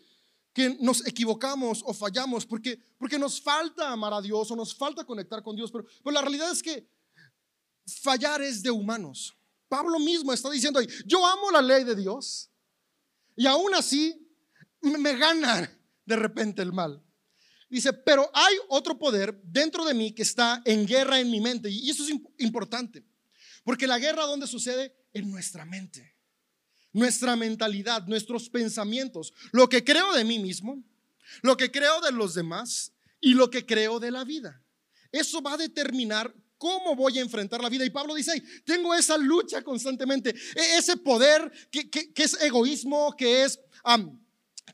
que 0.53 0.77
nos 0.81 1.07
equivocamos 1.07 1.83
o 1.87 1.95
fallamos 1.95 2.45
porque, 2.45 2.81
porque 2.99 3.19
nos 3.19 3.41
falta 3.41 3.93
amar 3.93 4.12
a 4.15 4.21
Dios 4.21 4.50
o 4.50 4.57
nos 4.57 4.75
falta 4.75 5.05
conectar 5.05 5.45
con 5.45 5.55
Dios. 5.55 5.71
Pero, 5.71 5.85
pero 6.03 6.15
la 6.15 6.23
realidad 6.23 6.50
es 6.50 6.61
que 6.61 6.89
fallar 7.99 8.43
es 8.43 8.63
de 8.63 8.71
humanos. 8.71 9.37
Pablo 9.69 9.99
mismo 9.99 10.33
está 10.33 10.51
diciendo 10.51 10.79
ahí, 10.79 10.87
yo 11.07 11.25
amo 11.25 11.51
la 11.51 11.63
ley 11.63 11.85
de 11.85 11.95
Dios 11.95 12.51
y 13.37 13.47
aún 13.47 13.75
así 13.75 14.27
me 14.81 15.17
gana 15.17 15.79
de 16.05 16.17
repente 16.17 16.63
el 16.63 16.73
mal. 16.73 17.03
Dice, 17.71 17.93
pero 17.93 18.29
hay 18.35 18.57
otro 18.69 18.99
poder 18.99 19.41
dentro 19.45 19.85
de 19.85 19.95
mí 19.95 20.13
que 20.13 20.23
está 20.23 20.61
en 20.65 20.87
guerra 20.87 21.21
en 21.21 21.31
mi 21.31 21.41
mente. 21.41 21.71
Y 21.71 21.89
eso 21.89 22.03
es 22.03 22.11
importante. 22.39 23.05
Porque 23.63 23.87
la 23.87 24.01
guerra, 24.01 24.25
¿dónde 24.25 24.49
sucede? 24.49 24.93
En 25.13 25.31
nuestra 25.31 25.65
mente. 25.65 26.17
Nuestra 26.93 27.37
mentalidad, 27.37 28.07
nuestros 28.09 28.51
pensamientos. 28.51 29.33
Lo 29.53 29.69
que 29.69 29.85
creo 29.85 30.13
de 30.15 30.25
mí 30.25 30.41
mismo, 30.41 30.83
lo 31.43 31.57
que 31.57 31.71
creo 31.71 32.01
de 32.01 32.11
los 32.11 32.35
demás 32.35 32.93
y 33.21 33.35
lo 33.35 33.51
que 33.51 33.65
creo 33.65 34.01
de 34.01 34.11
la 34.11 34.25
vida. 34.25 34.61
Eso 35.13 35.41
va 35.41 35.53
a 35.53 35.59
determinar 35.59 36.35
cómo 36.61 36.95
voy 36.95 37.19
a 37.19 37.23
enfrentar 37.23 37.62
la 37.62 37.71
vida. 37.71 37.87
Y 37.87 37.90
Pablo 37.90 38.14
dice, 38.14 38.40
tengo 38.67 38.95
esa 38.95 39.17
lucha 39.17 39.62
constantemente. 39.62 40.29
E-, 40.31 40.76
ese 40.76 40.99
poder 40.99 41.50
que, 41.71 42.12
es 42.14 42.40
egoísmo, 42.43 43.17
que 43.17 43.45
es 43.45 43.59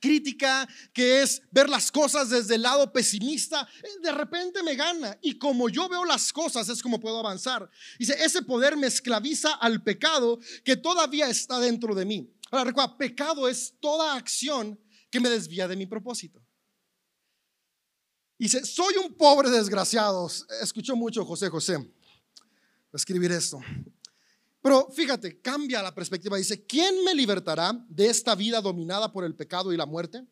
crítica, 0.01 0.69
que 0.93 1.23
es 1.23 1.43
ver 1.53 1.71
las 1.71 1.93
cosas 1.93 2.29
desde 2.29 2.57
el 2.57 2.63
lado 2.63 2.93
pesimista, 2.93 3.67
eh, 3.83 3.89
de 4.03 4.13
repente 4.13 4.65
me 4.65 4.75
gana. 4.75 5.17
Y 5.23 5.39
como 5.39 5.69
yo 5.69 5.89
veo 5.89 6.05
las 6.05 6.33
cosas 6.33 6.69
es 6.69 6.83
como 6.83 6.99
puedo 6.99 7.21
avanzar. 7.21 7.71
Dice, 8.01 8.17
ese 8.19 8.43
poder 8.43 8.77
me 8.77 8.89
esclaviza 8.89 9.55
al 9.55 9.83
pecado 9.85 10.41
que 10.65 10.77
todavía 10.77 11.29
está 11.29 11.61
dentro 11.61 11.95
de 11.95 12.05
mí. 12.05 12.29
Ahora 12.51 12.65
recuerda, 12.65 12.99
pecado 12.99 13.49
es 13.49 13.75
toda 13.81 14.17
acción 14.17 14.79
que 15.09 15.21
me 15.21 15.31
desvía 15.31 15.69
de 15.69 15.77
mi 15.77 15.87
propósito. 15.87 16.46
Dice, 18.39 18.65
soy 18.65 18.95
un 18.97 19.15
pobre 19.15 19.51
desgraciado. 19.51 20.29
Escuchó 20.61 20.95
mucho 20.95 21.25
José 21.25 21.49
José 21.49 21.79
escribir 22.93 23.31
esto. 23.33 23.61
Pero 24.61 24.91
fíjate, 24.91 25.41
cambia 25.41 25.83
la 25.83 25.95
perspectiva. 25.95 26.37
Dice, 26.37 26.67
¿quién 26.67 27.05
me 27.05 27.15
libertará 27.15 27.73
de 27.89 28.09
esta 28.09 28.35
vida 28.35 28.61
dominada 28.61 29.13
por 29.13 29.25
el 29.25 29.35
pecado 29.35 29.73
y 29.73 29.77
la 29.77 29.87
muerte? 29.87 30.27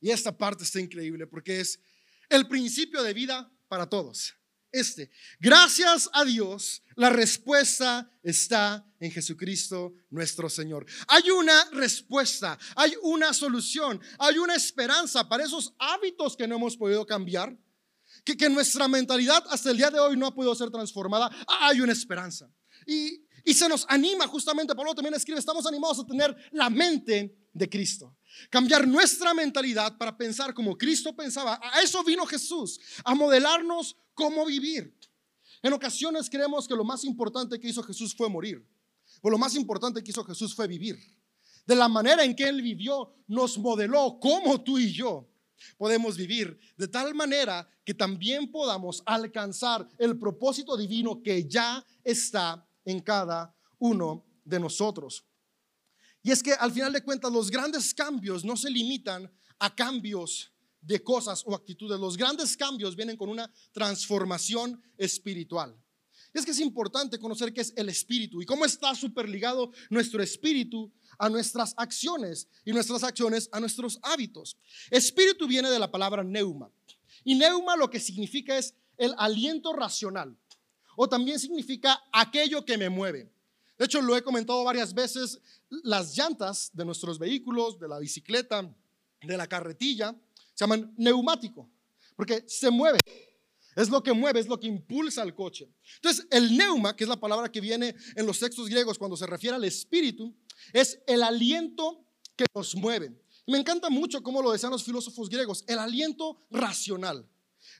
Y 0.00 0.10
esta 0.10 0.36
parte 0.36 0.64
está 0.64 0.80
increíble 0.80 1.26
porque 1.26 1.60
es 1.60 1.80
el 2.28 2.48
principio 2.48 3.02
de 3.02 3.12
vida 3.12 3.52
para 3.68 3.88
todos. 3.88 4.37
Este, 4.70 5.10
gracias 5.40 6.10
a 6.12 6.24
Dios, 6.24 6.82
la 6.94 7.10
respuesta 7.10 8.10
está 8.22 8.84
en 9.00 9.10
Jesucristo 9.10 9.94
nuestro 10.10 10.50
Señor. 10.50 10.84
Hay 11.06 11.30
una 11.30 11.64
respuesta, 11.72 12.58
hay 12.76 12.94
una 13.02 13.32
solución, 13.32 14.00
hay 14.18 14.38
una 14.38 14.54
esperanza 14.54 15.28
para 15.28 15.44
esos 15.44 15.72
hábitos 15.78 16.36
que 16.36 16.46
no 16.46 16.56
hemos 16.56 16.76
podido 16.76 17.06
cambiar, 17.06 17.56
que, 18.24 18.36
que 18.36 18.48
nuestra 18.50 18.88
mentalidad 18.88 19.42
hasta 19.48 19.70
el 19.70 19.76
día 19.76 19.90
de 19.90 20.00
hoy 20.00 20.16
no 20.16 20.26
ha 20.26 20.34
podido 20.34 20.54
ser 20.54 20.70
transformada. 20.70 21.30
Hay 21.46 21.80
una 21.80 21.92
esperanza. 21.92 22.50
Y 22.86 23.28
y 23.48 23.54
se 23.54 23.66
nos 23.66 23.86
anima, 23.88 24.26
justamente 24.26 24.74
Pablo 24.74 24.94
también 24.94 25.14
escribe, 25.14 25.38
estamos 25.38 25.64
animados 25.64 25.98
a 26.00 26.04
tener 26.04 26.36
la 26.52 26.68
mente 26.68 27.34
de 27.50 27.66
Cristo. 27.66 28.14
Cambiar 28.50 28.86
nuestra 28.86 29.32
mentalidad 29.32 29.96
para 29.96 30.14
pensar 30.14 30.52
como 30.52 30.76
Cristo 30.76 31.16
pensaba. 31.16 31.58
A 31.62 31.80
eso 31.80 32.04
vino 32.04 32.26
Jesús, 32.26 32.78
a 33.02 33.14
modelarnos 33.14 33.96
cómo 34.18 34.44
vivir. 34.44 34.92
En 35.62 35.72
ocasiones 35.72 36.28
creemos 36.28 36.66
que 36.66 36.74
lo 36.74 36.82
más 36.82 37.04
importante 37.04 37.58
que 37.60 37.68
hizo 37.68 37.84
Jesús 37.84 38.16
fue 38.16 38.28
morir. 38.28 38.66
O 39.22 39.30
lo 39.30 39.38
más 39.38 39.54
importante 39.54 40.02
que 40.02 40.10
hizo 40.10 40.24
Jesús 40.24 40.56
fue 40.56 40.66
vivir. 40.66 40.98
De 41.64 41.76
la 41.76 41.88
manera 41.88 42.24
en 42.24 42.34
que 42.34 42.48
Él 42.48 42.60
vivió, 42.60 43.14
nos 43.28 43.56
modeló 43.58 44.18
cómo 44.20 44.60
tú 44.60 44.76
y 44.76 44.92
yo 44.92 45.28
podemos 45.76 46.16
vivir. 46.16 46.58
De 46.76 46.88
tal 46.88 47.14
manera 47.14 47.68
que 47.84 47.94
también 47.94 48.50
podamos 48.50 49.02
alcanzar 49.06 49.88
el 49.98 50.18
propósito 50.18 50.76
divino 50.76 51.22
que 51.22 51.48
ya 51.48 51.84
está 52.02 52.66
en 52.84 53.00
cada 53.00 53.54
uno 53.78 54.24
de 54.44 54.58
nosotros. 54.58 55.24
Y 56.24 56.32
es 56.32 56.42
que 56.42 56.54
al 56.54 56.72
final 56.72 56.92
de 56.92 57.04
cuentas 57.04 57.30
los 57.30 57.50
grandes 57.50 57.94
cambios 57.94 58.44
no 58.44 58.56
se 58.56 58.68
limitan 58.68 59.30
a 59.60 59.72
cambios 59.72 60.52
de 60.80 61.02
cosas 61.02 61.42
o 61.46 61.54
actitudes. 61.54 61.98
Los 61.98 62.16
grandes 62.16 62.56
cambios 62.56 62.96
vienen 62.96 63.16
con 63.16 63.28
una 63.28 63.50
transformación 63.72 64.82
espiritual. 64.96 65.76
Es 66.32 66.44
que 66.44 66.50
es 66.50 66.60
importante 66.60 67.18
conocer 67.18 67.52
qué 67.52 67.62
es 67.62 67.72
el 67.76 67.88
espíritu 67.88 68.42
y 68.42 68.46
cómo 68.46 68.64
está 68.64 68.94
superligado 68.94 69.72
nuestro 69.90 70.22
espíritu 70.22 70.92
a 71.18 71.28
nuestras 71.28 71.74
acciones 71.76 72.48
y 72.64 72.72
nuestras 72.72 73.02
acciones 73.02 73.48
a 73.50 73.60
nuestros 73.60 73.98
hábitos. 74.02 74.56
Espíritu 74.90 75.46
viene 75.46 75.70
de 75.70 75.78
la 75.78 75.90
palabra 75.90 76.22
neuma. 76.22 76.70
Y 77.24 77.34
neuma 77.34 77.76
lo 77.76 77.90
que 77.90 77.98
significa 77.98 78.56
es 78.56 78.74
el 78.96 79.14
aliento 79.16 79.72
racional 79.72 80.36
o 80.96 81.08
también 81.08 81.38
significa 81.38 82.02
aquello 82.12 82.64
que 82.64 82.76
me 82.76 82.88
mueve. 82.88 83.30
De 83.78 83.84
hecho, 83.84 84.02
lo 84.02 84.16
he 84.16 84.22
comentado 84.22 84.64
varias 84.64 84.92
veces, 84.92 85.40
las 85.70 86.16
llantas 86.16 86.70
de 86.72 86.84
nuestros 86.84 87.18
vehículos, 87.20 87.78
de 87.78 87.86
la 87.86 88.00
bicicleta, 88.00 88.68
de 89.22 89.36
la 89.36 89.46
carretilla, 89.46 90.16
se 90.58 90.64
llaman 90.64 90.92
neumático, 90.96 91.70
porque 92.16 92.42
se 92.48 92.68
mueve. 92.68 92.98
Es 93.76 93.88
lo 93.90 94.02
que 94.02 94.12
mueve, 94.12 94.40
es 94.40 94.48
lo 94.48 94.58
que 94.58 94.66
impulsa 94.66 95.22
al 95.22 95.32
coche. 95.32 95.72
Entonces, 95.94 96.26
el 96.32 96.56
neuma, 96.56 96.96
que 96.96 97.04
es 97.04 97.08
la 97.08 97.20
palabra 97.20 97.48
que 97.48 97.60
viene 97.60 97.94
en 98.16 98.26
los 98.26 98.40
textos 98.40 98.68
griegos 98.68 98.98
cuando 98.98 99.16
se 99.16 99.24
refiere 99.24 99.54
al 99.54 99.62
espíritu, 99.62 100.34
es 100.72 100.98
el 101.06 101.22
aliento 101.22 102.04
que 102.34 102.44
nos 102.52 102.74
mueve. 102.74 103.12
me 103.46 103.56
encanta 103.56 103.88
mucho 103.88 104.20
cómo 104.20 104.42
lo 104.42 104.50
decían 104.50 104.72
los 104.72 104.82
filósofos 104.82 105.28
griegos, 105.28 105.62
el 105.68 105.78
aliento 105.78 106.44
racional. 106.50 107.24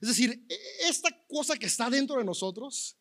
Es 0.00 0.10
decir, 0.10 0.46
e, 0.48 0.56
esta 0.88 1.10
cosa 1.26 1.56
que 1.56 1.66
está 1.66 1.90
dentro 1.90 2.18
de 2.18 2.24
nosotros, 2.24 2.96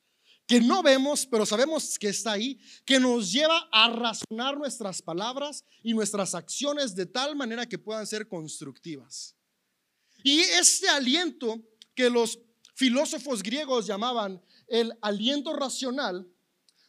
que 0.48 0.60
no 0.60 0.82
vemos, 0.82 1.28
pero 1.28 1.46
sabemos 1.46 2.00
que 2.00 2.10
está 2.10 2.32
ahí, 2.32 2.60
que 2.84 3.00
nos 3.00 3.32
lleva 3.32 3.70
a 3.72 3.92
razonar 3.92 4.58
nuestras 4.58 5.04
palabras 5.04 5.64
y 5.84 5.94
nuestras 5.94 6.34
acciones 6.34 6.96
de 6.96 7.06
tal 7.06 7.36
manera 7.36 7.70
que 7.70 7.78
puedan 7.78 8.08
ser 8.08 8.28
constructivas. 8.28 9.37
Y 10.28 10.42
este 10.42 10.90
aliento 10.90 11.64
que 11.96 12.10
los 12.10 12.38
filósofos 12.76 13.42
griegos 13.42 13.88
llamaban 13.88 14.42
el 14.68 14.92
aliento 15.02 15.54
racional, 15.54 16.30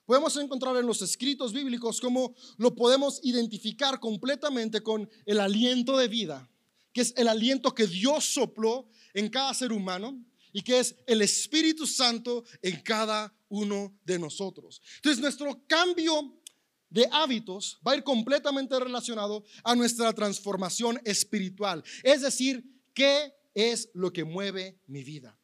podemos 0.06 0.36
encontrar 0.38 0.76
en 0.76 0.88
los 0.88 1.02
escritos 1.02 1.52
bíblicos 1.52 2.00
cómo 2.00 2.34
lo 2.56 2.74
podemos 2.74 3.20
identificar 3.22 4.00
completamente 4.00 4.82
con 4.82 5.08
el 5.24 5.38
aliento 5.38 5.96
de 5.96 6.08
vida, 6.08 6.50
que 6.92 7.02
es 7.02 7.14
el 7.16 7.28
aliento 7.28 7.72
que 7.76 7.86
Dios 7.86 8.24
sopló 8.24 8.88
en 9.14 9.28
cada 9.28 9.54
ser 9.54 9.70
humano 9.70 10.20
y 10.52 10.62
que 10.62 10.80
es 10.80 10.96
el 11.06 11.22
Espíritu 11.22 11.86
Santo 11.86 12.42
en 12.60 12.80
cada 12.80 13.32
uno 13.50 13.96
de 14.04 14.18
nosotros. 14.18 14.82
Entonces 14.96 15.22
nuestro 15.22 15.64
cambio 15.68 16.42
de 16.90 17.08
hábitos 17.12 17.78
va 17.86 17.92
a 17.92 17.96
ir 17.98 18.02
completamente 18.02 18.76
relacionado 18.80 19.44
a 19.62 19.76
nuestra 19.76 20.12
transformación 20.12 21.00
espiritual. 21.04 21.84
Es 22.02 22.22
decir, 22.22 22.77
¿qué 22.98 23.32
es 23.54 23.90
lo 23.94 24.12
que 24.12 24.24
mueve 24.24 24.80
mi 24.88 25.04
vida? 25.04 25.38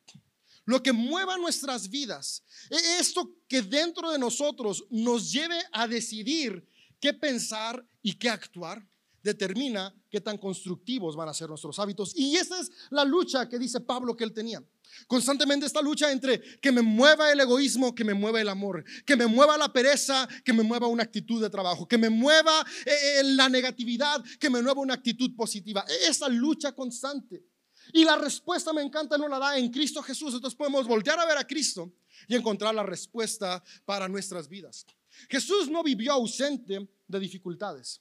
Lo 0.65 0.83
que 0.83 0.93
mueva 0.93 1.39
nuestras 1.39 1.89
vidas. 1.89 2.43
E-, 2.69 2.99
esto 2.99 3.31
que 3.47 3.63
dentro 3.63 4.11
de 4.11 4.19
nosotros 4.19 4.85
nos 4.91 5.31
lleve 5.31 5.61
a 5.71 5.87
decidir 5.87 6.67
qué 7.01 7.15
pensar 7.15 7.87
y 8.03 8.15
qué 8.15 8.29
actuar 8.29 8.85
determina 9.23 9.95
qué 10.11 10.21
tan 10.21 10.37
constructivos 10.37 11.15
van 11.15 11.29
a 11.29 11.35
ser 11.35 11.49
nuestros 11.49 11.79
hábitos. 11.79 12.13
Y 12.17 12.37
esa 12.37 12.59
es 12.59 12.71
la 12.91 13.05
lucha 13.05 13.49
que 13.49 13.59
dice 13.59 13.81
Pablo 13.81 14.17
que 14.17 14.25
él 14.25 14.33
tenía. 14.33 14.63
Constantemente 15.07 15.67
esta 15.67 15.83
lucha 15.83 16.11
entre 16.11 16.41
que 16.61 16.73
me 16.73 16.83
mueva 16.83 17.31
el 17.33 17.41
egoísmo, 17.41 17.95
que 17.95 18.05
me 18.05 18.15
mueva 18.15 18.41
el 18.41 18.49
amor, 18.49 18.85
que 19.05 19.17
me 19.17 19.27
mueva 19.27 19.59
la 19.59 19.73
pereza, 19.73 20.29
que 20.45 20.53
me 20.53 20.63
mueva 20.63 20.87
una 20.87 21.03
actitud 21.03 21.43
de 21.43 21.51
trabajo, 21.51 21.87
que 21.87 21.99
me 21.99 22.11
mueva 22.11 22.65
eh, 22.87 23.21
eh, 23.21 23.25
la 23.25 23.49
negatividad, 23.49 24.23
que 24.39 24.51
me 24.51 24.63
mueva 24.63 24.81
una 24.81 24.95
actitud 24.95 25.35
positiva. 25.37 25.85
Esa 26.09 26.29
lucha 26.29 26.73
constante. 26.73 27.45
Y 27.93 28.05
la 28.05 28.17
respuesta 28.17 28.73
me 28.73 28.83
encanta, 28.83 29.19
no 29.19 29.29
la 29.29 29.39
da 29.39 29.59
en 29.59 29.71
Cristo 29.71 30.03
Jesús. 30.03 30.35
Entonces 30.35 30.57
podemos 30.57 30.87
voltear 30.87 31.19
a 31.19 31.27
ver 31.27 31.37
a 31.37 31.47
Cristo 31.47 31.93
y 32.27 32.35
encontrar 32.35 32.75
la 32.75 32.83
respuesta 32.83 33.63
para 33.85 34.09
nuestras 34.09 34.49
vidas. 34.49 34.87
Jesús 35.29 35.69
no 35.71 35.83
vivió 35.83 36.13
ausente 36.13 36.89
de 37.07 37.21
dificultades. 37.21 38.01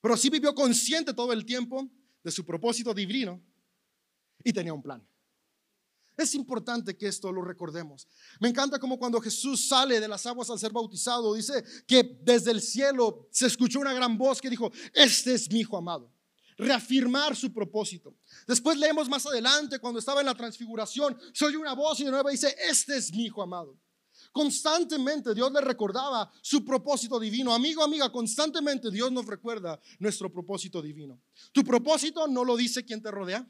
pero 0.00 0.16
sí 0.16 0.30
vivió 0.30 0.54
consciente 0.54 1.12
todo 1.12 1.32
el 1.32 1.44
tiempo 1.44 1.90
de 2.22 2.30
su 2.30 2.44
propósito 2.44 2.94
divino 2.94 3.42
y 4.44 4.52
tenía 4.52 4.72
un 4.72 4.82
plan. 4.82 5.04
Es 6.16 6.34
importante 6.34 6.96
que 6.96 7.08
esto 7.08 7.30
lo 7.30 7.42
recordemos. 7.42 8.08
Me 8.40 8.48
encanta 8.48 8.78
como 8.78 8.98
cuando 8.98 9.20
Jesús 9.20 9.68
sale 9.68 10.00
de 10.00 10.08
las 10.08 10.24
aguas 10.24 10.48
al 10.48 10.58
ser 10.58 10.72
bautizado, 10.72 11.34
dice 11.34 11.62
que 11.86 12.18
desde 12.22 12.52
el 12.52 12.62
cielo 12.62 13.28
se 13.30 13.46
escuchó 13.46 13.80
una 13.80 13.92
gran 13.92 14.16
voz 14.16 14.40
que 14.40 14.48
dijo, 14.48 14.72
este 14.94 15.34
es 15.34 15.50
mi 15.50 15.60
hijo 15.60 15.76
amado. 15.76 16.10
Reafirmar 16.56 17.36
su 17.36 17.52
propósito. 17.52 18.16
Después 18.46 18.78
leemos 18.78 19.10
más 19.10 19.26
adelante 19.26 19.78
cuando 19.78 19.98
estaba 19.98 20.20
en 20.20 20.26
la 20.26 20.34
transfiguración, 20.34 21.18
se 21.34 21.44
oye 21.44 21.58
una 21.58 21.74
voz 21.74 22.00
y 22.00 22.04
de 22.04 22.10
nuevo 22.10 22.30
dice, 22.30 22.56
este 22.66 22.96
es 22.96 23.12
mi 23.12 23.26
hijo 23.26 23.42
amado. 23.42 23.78
Constantemente 24.32 25.34
Dios 25.34 25.52
le 25.52 25.60
recordaba 25.60 26.30
su 26.40 26.64
propósito 26.64 27.20
divino. 27.20 27.54
Amigo, 27.54 27.82
amiga, 27.82 28.10
constantemente 28.10 28.90
Dios 28.90 29.12
nos 29.12 29.26
recuerda 29.26 29.78
nuestro 29.98 30.32
propósito 30.32 30.80
divino. 30.80 31.20
Tu 31.52 31.62
propósito 31.62 32.26
no 32.26 32.42
lo 32.42 32.56
dice 32.56 32.84
quien 32.84 33.02
te 33.02 33.10
rodea, 33.10 33.46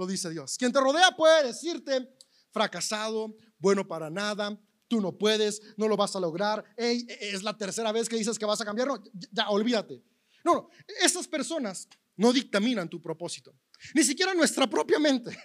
lo 0.00 0.06
dice 0.06 0.30
Dios. 0.30 0.56
Quien 0.56 0.72
te 0.72 0.80
rodea 0.80 1.14
puede 1.14 1.48
decirte, 1.48 2.08
fracasado, 2.52 3.36
bueno 3.58 3.86
para 3.86 4.08
nada, 4.08 4.58
tú 4.88 4.98
no 4.98 5.12
puedes, 5.12 5.60
no 5.76 5.88
lo 5.88 5.96
vas 5.96 6.16
a 6.16 6.20
lograr, 6.20 6.64
hey, 6.78 7.06
es 7.20 7.42
la 7.42 7.54
tercera 7.54 7.92
vez 7.92 8.08
que 8.08 8.16
dices 8.16 8.38
que 8.38 8.46
vas 8.46 8.62
a 8.62 8.64
cambiar, 8.64 8.88
no, 8.88 9.04
ya, 9.30 9.50
olvídate. 9.50 10.02
No, 10.42 10.54
no, 10.54 10.70
estas 11.02 11.28
personas 11.28 11.86
no 12.16 12.32
dictaminan 12.32 12.88
tu 12.88 13.02
propósito, 13.02 13.54
ni 13.94 14.02
siquiera 14.02 14.32
nuestra 14.32 14.66
propia 14.68 14.98
mente. 14.98 15.36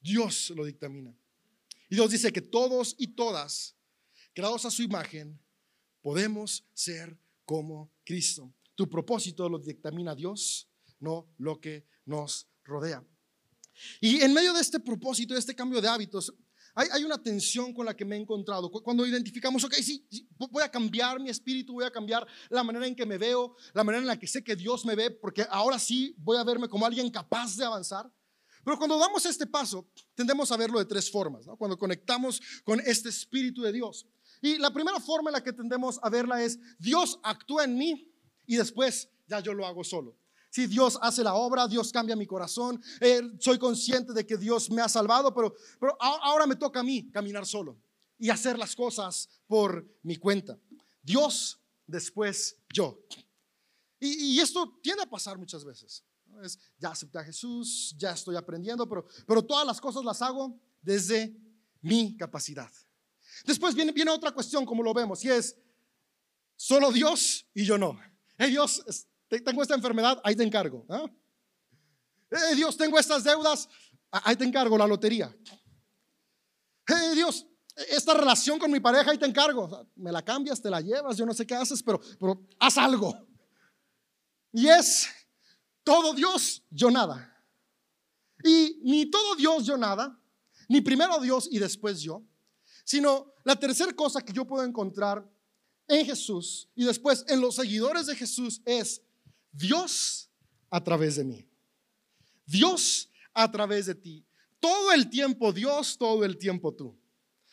Dios 0.00 0.50
lo 0.50 0.64
dictamina. 0.64 1.16
Y 1.88 1.94
Dios 1.94 2.10
dice 2.10 2.32
que 2.32 2.40
todos 2.40 2.96
y 2.98 3.14
todas, 3.14 3.76
creados 4.34 4.64
a 4.64 4.70
su 4.72 4.82
imagen, 4.82 5.40
podemos 6.02 6.66
ser 6.74 7.16
como 7.44 7.92
Cristo. 8.04 8.52
Tu 8.74 8.90
propósito 8.90 9.48
lo 9.48 9.60
dictamina 9.60 10.16
Dios, 10.16 10.68
no 10.98 11.32
lo 11.38 11.60
que 11.60 11.86
nos 12.04 12.48
rodea. 12.64 13.04
Y 14.00 14.20
en 14.20 14.32
medio 14.32 14.52
de 14.52 14.60
este 14.60 14.80
propósito, 14.80 15.34
de 15.34 15.40
este 15.40 15.54
cambio 15.54 15.80
de 15.80 15.88
hábitos, 15.88 16.32
hay, 16.74 17.04
una 17.04 17.20
tensión 17.20 17.74
con 17.74 17.84
la 17.84 17.96
que 17.96 18.04
me 18.04 18.16
he 18.16 18.18
encontrado. 18.18 18.70
Cuando 18.70 19.06
identificamos, 19.06 19.64
ok, 19.64 19.74
sí, 19.74 20.06
voy 20.36 20.62
a 20.62 20.70
cambiar 20.70 21.18
mi 21.18 21.28
espíritu, 21.28 21.74
voy 21.74 21.84
a 21.84 21.90
cambiar 21.90 22.26
la 22.48 22.62
manera 22.62 22.86
en 22.86 22.94
que 22.94 23.04
me 23.04 23.18
veo, 23.18 23.56
la 23.74 23.82
manera 23.82 24.02
en 24.02 24.06
la 24.06 24.18
que 24.18 24.26
sé 24.26 24.44
que 24.44 24.54
Dios 24.54 24.84
me 24.84 24.94
ve, 24.94 25.10
porque 25.10 25.46
ahora 25.50 25.78
sí 25.78 26.14
voy 26.18 26.36
a 26.36 26.44
verme 26.44 26.68
como 26.68 26.86
alguien 26.86 27.10
capaz 27.10 27.56
de 27.56 27.64
avanzar. 27.64 28.10
Pero 28.64 28.78
cuando 28.78 28.98
damos 28.98 29.24
este 29.26 29.46
paso, 29.46 29.88
tendemos 30.14 30.52
a 30.52 30.56
verlo 30.56 30.78
de 30.78 30.84
tres 30.84 31.10
formas, 31.10 31.46
cuando 31.58 31.78
conectamos 31.78 32.40
con 32.62 32.80
este 32.80 33.08
espíritu 33.08 33.62
de 33.62 33.72
Dios. 33.72 34.06
Y 34.40 34.58
la 34.58 34.72
primera 34.72 35.00
forma 35.00 35.30
en 35.30 35.34
la 35.34 35.42
que 35.42 35.52
tendemos 35.52 35.98
a 36.02 36.08
verla 36.08 36.42
es, 36.42 36.58
Dios 36.78 37.18
actúa 37.22 37.64
en 37.64 37.76
mí 37.76 38.12
y 38.46 38.56
después 38.56 39.08
ya 39.26 39.40
yo 39.40 39.54
lo 39.54 39.66
hago 39.66 39.82
solo. 39.82 40.16
Si 40.50 40.66
Dios 40.66 40.98
hace 41.00 41.22
la 41.22 41.34
obra, 41.34 41.68
Dios 41.68 41.92
cambia 41.92 42.16
mi 42.16 42.26
corazón, 42.26 42.82
eh, 43.00 43.22
soy 43.38 43.58
consciente 43.58 44.12
de 44.12 44.26
que 44.26 44.36
Dios 44.36 44.68
me 44.70 44.82
ha 44.82 44.88
salvado, 44.88 45.32
pero, 45.32 45.54
pero 45.78 45.96
ahora 46.00 46.46
me 46.46 46.56
toca 46.56 46.80
a 46.80 46.82
mí 46.82 47.10
caminar 47.12 47.46
solo 47.46 47.80
y 48.18 48.30
hacer 48.30 48.58
las 48.58 48.74
cosas 48.74 49.28
por 49.46 49.86
mi 50.02 50.16
cuenta. 50.16 50.58
Dios, 51.02 51.60
después 51.86 52.56
yo. 52.72 53.00
Y, 54.00 54.40
esto 54.40 54.78
tiende 54.82 55.02
a 55.02 55.10
pasar 55.10 55.38
muchas 55.38 55.64
veces. 55.64 56.04
Es, 56.42 56.58
ya 56.78 56.90
acepté 56.90 57.18
a 57.18 57.24
Jesús, 57.24 57.94
ya 57.98 58.12
estoy 58.12 58.34
aprendiendo, 58.34 58.88
pero, 58.88 59.06
pero 59.26 59.44
todas 59.44 59.66
las 59.66 59.80
cosas 59.80 60.04
las 60.04 60.20
hago 60.22 60.58
desde 60.80 61.36
mi 61.80 62.16
capacidad. 62.16 62.70
Después 63.44 63.74
viene, 63.74 63.92
viene 63.92 64.10
otra 64.10 64.32
cuestión, 64.32 64.64
como 64.64 64.82
lo 64.82 64.92
vemos, 64.94 65.24
y 65.24 65.28
es 65.28 65.56
solo 66.56 66.90
Dios 66.90 67.46
y 67.54 67.64
yo 67.64 67.78
no. 67.78 67.98
Hey, 68.36 68.50
Dios, 68.50 68.82
tengo 69.38 69.62
esta 69.62 69.74
enfermedad, 69.74 70.20
ahí 70.24 70.34
te 70.34 70.42
encargo. 70.42 70.84
¿ah? 70.88 71.06
Eh, 72.30 72.54
Dios, 72.56 72.76
tengo 72.76 72.98
estas 72.98 73.22
deudas, 73.22 73.68
ahí 74.10 74.34
te 74.34 74.44
encargo 74.44 74.76
la 74.76 74.86
lotería. 74.86 75.34
Eh, 76.88 77.14
Dios, 77.14 77.46
esta 77.88 78.14
relación 78.14 78.58
con 78.58 78.70
mi 78.70 78.80
pareja, 78.80 79.10
ahí 79.10 79.18
te 79.18 79.26
encargo. 79.26 79.86
me 79.96 80.10
la 80.10 80.22
cambias, 80.22 80.60
te 80.60 80.70
la 80.70 80.80
llevas, 80.80 81.16
yo 81.16 81.24
no 81.24 81.32
sé 81.32 81.46
qué 81.46 81.54
haces, 81.54 81.82
pero, 81.82 82.00
pero 82.18 82.46
haz 82.58 82.76
algo. 82.78 83.16
Y 84.52 84.66
es 84.66 85.08
todo 85.84 86.12
Dios, 86.12 86.62
yo 86.70 86.90
nada. 86.90 87.26
Y 88.42 88.80
ni 88.82 89.06
todo 89.06 89.36
Dios, 89.36 89.64
yo 89.64 89.76
nada, 89.76 90.18
ni 90.68 90.80
primero 90.80 91.18
Dios 91.20 91.48
y 91.50 91.58
después 91.58 92.00
yo, 92.00 92.22
sino 92.84 93.32
la 93.44 93.56
tercera 93.56 93.92
cosa 93.92 94.22
que 94.22 94.32
yo 94.32 94.46
puedo 94.46 94.64
encontrar 94.64 95.28
en 95.86 96.06
Jesús 96.06 96.68
y 96.74 96.84
después 96.84 97.24
en 97.28 97.40
los 97.40 97.56
seguidores 97.56 98.06
de 98.06 98.16
Jesús 98.16 98.62
es 98.64 99.02
Dios 99.52 100.30
a 100.70 100.82
través 100.82 101.16
de 101.16 101.24
mí. 101.24 101.46
Dios 102.46 103.08
a 103.32 103.50
través 103.50 103.86
de 103.86 103.94
ti. 103.94 104.24
Todo 104.58 104.92
el 104.92 105.08
tiempo 105.08 105.52
Dios, 105.52 105.96
todo 105.96 106.24
el 106.24 106.36
tiempo 106.36 106.74
tú. 106.74 106.96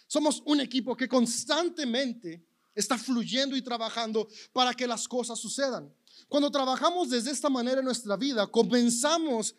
Somos 0.08 0.42
un 0.46 0.60
equipo 0.62 0.96
que 0.96 1.08
constantemente 1.08 2.46
está 2.74 2.98
fluyendo 2.98 3.56
y 3.56 3.62
trabajando 3.62 4.28
para 4.54 4.74
que 4.74 4.88
las 4.88 5.08
cosas 5.08 5.40
sucedan. 5.40 5.94
Cuando 6.28 6.52
trabajamos 6.52 7.10
desde 7.10 7.32
esta 7.32 7.50
manera 7.50 7.80
en 7.80 7.86
nuestra 7.86 8.16
vida, 8.16 8.48
comenzamos 8.48 9.56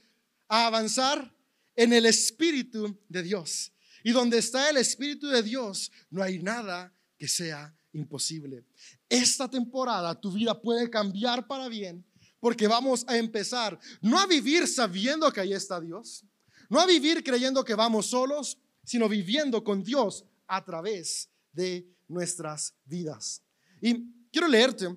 a 0.49 0.67
avanzar 0.67 1.35
en 1.77 1.93
el 1.93 2.07
Espíritu 2.07 2.99
de 3.09 3.23
Dios. 3.23 3.73
Y 4.03 4.13
donde 4.13 4.39
está 4.39 4.71
el 4.71 4.77
Espíritu 4.77 5.29
de 5.29 5.43
Dios, 5.43 5.91
no 6.11 6.23
hay 6.23 6.39
nada 6.39 6.93
que 7.19 7.29
sea 7.29 7.75
imposible. 7.93 8.65
Esta 9.09 9.49
temporada 9.49 10.19
tu 10.19 10.33
vida 10.33 10.61
puede 10.61 10.89
cambiar 10.89 11.47
para 11.47 11.69
bien 11.69 12.05
porque 12.41 12.69
vamos 12.69 13.05
a 13.09 13.17
empezar 13.17 13.79
no 14.01 14.19
a 14.19 14.27
vivir 14.27 14.67
sabiendo 14.67 15.33
que 15.33 15.41
ahí 15.41 15.53
está 15.53 15.81
Dios, 15.81 16.25
no 16.69 16.81
a 16.81 16.87
vivir 16.87 17.23
creyendo 17.23 17.65
que 17.65 17.75
vamos 17.75 18.07
solos, 18.07 18.59
sino 18.85 19.09
viviendo 19.09 19.63
con 19.63 19.83
Dios 19.83 20.25
a 20.47 20.65
través 20.65 21.29
de 21.53 21.87
nuestras 22.07 22.75
vidas. 22.85 23.43
Y 23.81 24.29
quiero 24.31 24.49
leerte 24.49 24.89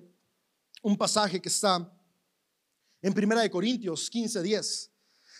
un 0.82 0.96
pasaje 0.96 1.40
que 1.40 1.48
está 1.48 1.90
en 3.00 3.12
Primera 3.12 3.42
de 3.42 3.50
Corintios 3.50 4.08
15, 4.08 4.42
10. 4.42 4.90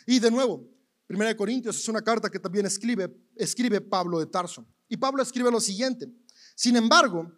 Y 0.07 0.19
de 0.19 0.31
nuevo, 0.31 0.69
Primera 1.07 1.31
de 1.31 1.37
Corintios 1.37 1.77
es 1.77 1.89
una 1.89 2.03
carta 2.03 2.31
que 2.31 2.39
también 2.39 2.67
escribe, 2.67 3.15
escribe 3.37 3.81
Pablo 3.81 4.19
de 4.19 4.27
Tarso. 4.27 4.67
Y 4.89 4.97
Pablo 4.97 5.23
escribe 5.23 5.51
lo 5.51 5.61
siguiente, 5.61 6.11
sin 6.55 6.77
embargo, 6.77 7.33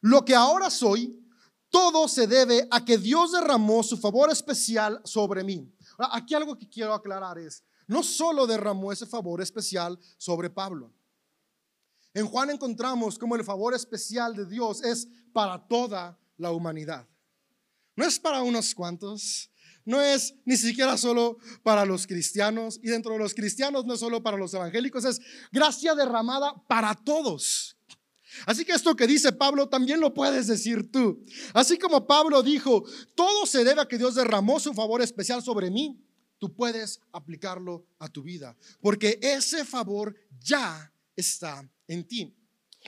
lo 0.00 0.24
que 0.24 0.34
ahora 0.34 0.70
soy, 0.70 1.23
todo 1.74 2.06
se 2.06 2.28
debe 2.28 2.68
a 2.70 2.84
que 2.84 2.96
Dios 2.96 3.32
derramó 3.32 3.82
su 3.82 3.96
favor 3.96 4.30
especial 4.30 5.00
sobre 5.02 5.42
mí. 5.42 5.68
Aquí 6.12 6.32
algo 6.32 6.56
que 6.56 6.68
quiero 6.68 6.94
aclarar 6.94 7.36
es, 7.36 7.64
no 7.88 8.04
solo 8.04 8.46
derramó 8.46 8.92
ese 8.92 9.06
favor 9.06 9.42
especial 9.42 9.98
sobre 10.16 10.50
Pablo. 10.50 10.94
En 12.14 12.28
Juan 12.28 12.50
encontramos 12.50 13.18
como 13.18 13.34
el 13.34 13.42
favor 13.42 13.74
especial 13.74 14.36
de 14.36 14.46
Dios 14.46 14.84
es 14.84 15.08
para 15.32 15.66
toda 15.66 16.16
la 16.36 16.52
humanidad. 16.52 17.08
No 17.96 18.04
es 18.04 18.20
para 18.20 18.44
unos 18.44 18.72
cuantos, 18.72 19.50
no 19.84 20.00
es 20.00 20.32
ni 20.44 20.56
siquiera 20.56 20.96
solo 20.96 21.38
para 21.64 21.84
los 21.84 22.06
cristianos 22.06 22.78
y 22.84 22.88
dentro 22.88 23.14
de 23.14 23.18
los 23.18 23.34
cristianos 23.34 23.84
no 23.84 23.94
es 23.94 24.00
solo 24.00 24.22
para 24.22 24.36
los 24.36 24.54
evangélicos, 24.54 25.04
es 25.04 25.20
gracia 25.50 25.96
derramada 25.96 26.54
para 26.68 26.94
todos. 26.94 27.76
Así 28.46 28.64
que 28.64 28.72
esto 28.72 28.96
que 28.96 29.06
dice 29.06 29.32
Pablo 29.32 29.68
también 29.68 30.00
lo 30.00 30.12
puedes 30.12 30.46
decir 30.46 30.90
tú. 30.90 31.24
Así 31.52 31.78
como 31.78 32.06
Pablo 32.06 32.42
dijo, 32.42 32.84
todo 33.14 33.46
se 33.46 33.64
debe 33.64 33.80
a 33.80 33.88
que 33.88 33.98
Dios 33.98 34.14
derramó 34.14 34.60
su 34.60 34.72
favor 34.74 35.02
especial 35.02 35.42
sobre 35.42 35.70
mí, 35.70 35.98
tú 36.38 36.54
puedes 36.54 37.00
aplicarlo 37.12 37.86
a 37.98 38.08
tu 38.08 38.22
vida, 38.22 38.56
porque 38.80 39.18
ese 39.22 39.64
favor 39.64 40.14
ya 40.40 40.92
está 41.16 41.68
en 41.86 42.06
ti. 42.06 42.34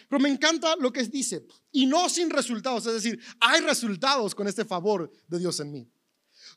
Pero 0.08 0.20
me 0.20 0.28
encanta 0.28 0.76
lo 0.76 0.92
que 0.92 1.02
dice, 1.04 1.46
y 1.72 1.86
no 1.86 2.08
sin 2.08 2.28
resultados, 2.28 2.86
es 2.86 2.94
decir, 2.94 3.18
hay 3.40 3.60
resultados 3.62 4.34
con 4.34 4.46
este 4.46 4.64
favor 4.64 5.10
de 5.26 5.38
Dios 5.38 5.58
en 5.60 5.72
mí. 5.72 5.90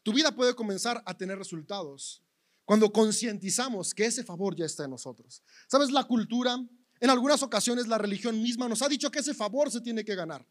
Tu 0.04 0.14
vida 0.14 0.36
puede 0.36 0.56
comenzar 0.56 1.02
a 1.06 1.14
tener 1.16 1.38
resultados 1.38 2.22
cuando 2.66 2.92
concientizamos 2.92 3.94
que 3.94 4.06
ese 4.06 4.24
favor 4.24 4.56
ya 4.56 4.66
está 4.66 4.84
en 4.84 4.92
nosotros. 4.92 5.42
¿Sabes? 5.68 5.92
La 5.92 6.04
cultura, 6.04 6.58
en 7.00 7.10
algunas 7.10 7.42
ocasiones 7.44 7.88
la 7.88 7.98
religión 7.98 8.42
misma 8.42 8.68
nos 8.68 8.82
ha 8.82 8.90
dicho 8.90 9.10
que 9.10 9.20
ese 9.20 9.34
favor 9.34 9.72
se 9.72 9.82
tiene 9.82 10.04
que 10.04 10.16
ganar 10.16 10.46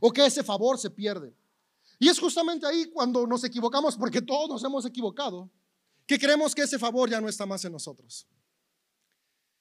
o 0.00 0.12
que 0.12 0.26
ese 0.26 0.42
favor 0.42 0.78
se 0.78 0.90
pierde. 0.90 1.36
Y 1.98 2.08
es 2.08 2.18
justamente 2.18 2.66
ahí 2.66 2.86
cuando 2.86 3.26
nos 3.26 3.44
equivocamos, 3.44 3.96
porque 3.96 4.20
todos 4.20 4.64
hemos 4.64 4.84
equivocado, 4.84 5.48
que 6.06 6.18
creemos 6.18 6.54
que 6.54 6.62
ese 6.62 6.78
favor 6.78 7.08
ya 7.08 7.20
no 7.20 7.28
está 7.28 7.46
más 7.46 7.64
en 7.64 7.72
nosotros. 7.72 8.26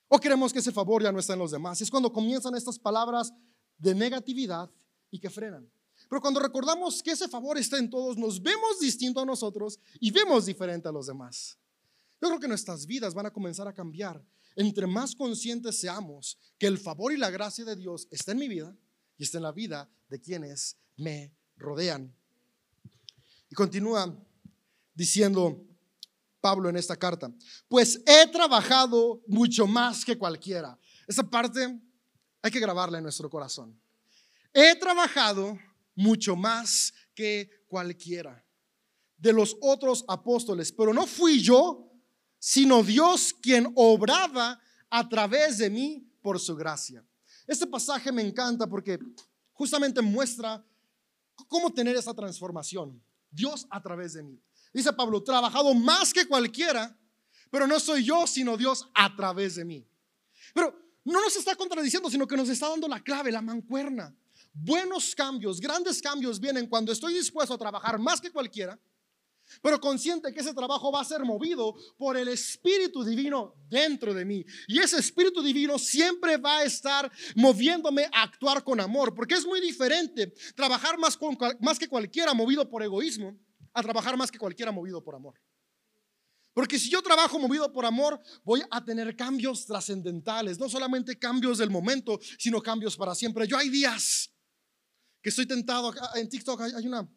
O 0.08 0.20
creemos 0.20 0.52
que 0.52 0.60
ese 0.60 0.72
favor 0.72 1.04
ya 1.04 1.12
no 1.12 1.20
está 1.20 1.34
en 1.34 1.40
los 1.40 1.52
demás. 1.52 1.80
Es 1.82 1.92
cuando 1.92 2.12
comienzan 2.12 2.56
estas 2.56 2.80
palabras 2.80 3.32
de 3.78 3.94
negatividad 3.94 4.70
y 5.12 5.20
que 5.20 5.30
frenan. 5.30 5.72
Pero 6.10 6.20
cuando 6.20 6.40
recordamos 6.40 7.04
que 7.04 7.12
ese 7.12 7.28
favor 7.28 7.58
está 7.58 7.78
en 7.78 7.90
todos, 7.90 8.18
nos 8.18 8.42
vemos 8.42 8.80
distinto 8.80 9.22
a 9.22 9.26
nosotros 9.26 9.80
y 10.00 10.10
vemos 10.10 10.48
diferente 10.48 10.90
a 10.90 10.92
los 10.92 11.06
demás. 11.06 11.58
Yo 12.20 12.28
creo 12.28 12.40
que 12.40 12.48
nuestras 12.48 12.86
vidas 12.86 13.14
van 13.14 13.28
a 13.28 13.32
comenzar 13.32 13.68
a 13.68 13.74
cambiar 13.74 14.24
entre 14.56 14.88
más 14.88 15.16
conscientes 15.16 15.80
seamos 15.80 16.38
que 16.58 16.68
el 16.68 16.78
favor 16.78 17.14
y 17.14 17.18
la 17.18 17.30
gracia 17.30 17.66
de 17.66 17.76
Dios 17.76 18.08
está 18.12 18.32
en 18.32 18.40
mi 18.40 18.48
vida 18.48 18.76
y 19.18 19.24
está 19.24 19.38
en 19.38 19.44
la 19.44 19.52
vida 19.52 19.90
de 20.10 20.20
quienes 20.20 20.78
me 20.98 21.34
rodean. 21.58 22.14
Y 23.50 23.56
continúa 23.56 24.18
diciendo 24.94 25.66
Pablo 26.40 26.70
en 26.70 26.78
esta 26.78 26.96
carta, 26.96 27.32
pues 27.68 28.02
he 28.06 28.28
trabajado 28.28 29.22
mucho 29.28 29.68
más 29.68 30.04
que 30.04 30.18
cualquiera. 30.18 30.78
Esa 31.08 31.24
parte 31.24 31.80
hay 32.42 32.52
que 32.52 32.60
grabarla 32.60 32.98
en 32.98 33.04
nuestro 33.04 33.30
corazón. 33.30 33.80
He 34.54 34.76
trabajado 34.76 35.58
mucho 35.96 36.36
más 36.36 36.94
que 37.14 37.50
cualquiera 37.68 38.44
de 39.18 39.34
los 39.34 39.56
otros 39.62 40.04
apóstoles, 40.08 40.72
pero 40.72 40.94
no 40.94 41.06
fui 41.06 41.40
yo, 41.40 41.91
sino 42.44 42.82
Dios 42.82 43.36
quien 43.40 43.72
obraba 43.76 44.60
a 44.90 45.08
través 45.08 45.60
de 45.60 45.70
mí 45.70 46.12
por 46.24 46.40
su 46.40 46.56
gracia. 46.56 47.06
Este 47.46 47.68
pasaje 47.68 48.12
me 48.12 48.24
encanta 48.24 48.66
porque 48.66 48.98
justamente 49.54 50.02
muestra 50.02 50.66
cómo 51.48 51.72
tener 51.72 51.96
esa 51.96 52.16
transformación. 52.16 53.00
Dios 53.30 53.68
a 53.70 53.80
través 53.80 54.14
de 54.14 54.24
mí. 54.24 54.42
Dice 54.74 54.92
Pablo, 54.92 55.22
trabajado 55.22 55.72
más 55.76 56.12
que 56.12 56.28
cualquiera, 56.28 56.98
pero 57.52 57.68
no 57.68 57.80
soy 57.80 58.04
yo, 58.04 58.26
sino 58.26 58.58
Dios 58.58 58.90
a 58.96 59.16
través 59.16 59.56
de 59.56 59.66
mí. 59.66 59.88
Pero 60.56 60.76
no 61.06 61.22
nos 61.22 61.36
está 61.36 61.56
contradiciendo, 61.56 62.10
sino 62.10 62.26
que 62.26 62.36
nos 62.36 62.50
está 62.50 62.70
dando 62.70 62.88
la 62.88 63.04
clave, 63.04 63.32
la 63.32 63.42
mancuerna. 63.44 64.16
Buenos 64.52 65.14
cambios, 65.14 65.62
grandes 65.62 66.02
cambios 66.02 66.40
vienen 66.40 66.68
cuando 66.68 66.92
estoy 66.92 67.14
dispuesto 67.14 67.54
a 67.54 67.58
trabajar 67.58 68.00
más 68.00 68.20
que 68.20 68.32
cualquiera, 68.32 68.80
pero 69.62 69.80
consciente 69.80 70.34
que 70.34 70.40
ese 70.40 70.54
trabajo 70.54 70.92
va 70.92 71.02
a 71.02 71.06
ser 71.06 71.24
movido 71.24 71.76
por 71.98 72.18
el 72.18 72.28
Espíritu 72.28 73.04
Divino 73.04 73.56
dentro 73.70 74.14
de 74.14 74.26
mí. 74.26 74.46
Y 74.68 74.80
ese 74.80 75.00
Espíritu 75.00 75.42
Divino 75.42 75.78
siempre 75.80 76.38
va 76.38 76.60
a 76.60 76.64
estar 76.64 77.12
moviéndome 77.36 78.06
a 78.14 78.24
actuar 78.24 78.64
con 78.64 78.80
amor, 78.80 79.14
porque 79.14 79.36
es 79.36 79.46
muy 79.46 79.60
diferente 79.62 80.34
trabajar 80.56 80.98
más, 80.98 81.18
con, 81.18 81.38
más 81.60 81.78
que 81.80 81.88
cualquiera 81.88 82.34
movido 82.34 82.70
por 82.70 82.84
egoísmo 82.84 83.38
a 83.74 83.82
trabajar 83.82 84.18
más 84.18 84.32
que 84.32 84.38
cualquiera 84.38 84.72
movido 84.72 85.04
por 85.04 85.16
amor. 85.16 85.40
Porque 86.54 86.78
si 86.78 86.90
yo 86.90 87.02
trabajo 87.02 87.40
movido 87.40 87.72
por 87.72 87.86
amor, 87.86 88.20
voy 88.44 88.62
a 88.70 88.84
tener 88.84 89.16
cambios 89.16 89.66
trascendentales, 89.66 90.60
no 90.60 90.68
solamente 90.68 91.18
cambios 91.18 91.58
del 91.58 91.70
momento, 91.70 92.20
sino 92.38 92.62
cambios 92.62 92.98
para 92.98 93.16
siempre. 93.16 93.48
Yo 93.48 93.58
hay 93.58 93.70
días 93.70 94.34
que 95.22 95.30
estoy 95.30 95.46
tentado, 95.46 95.94
en 96.16 96.28
TikTok 96.28 96.62
hay 96.62 96.88
una 96.88 97.10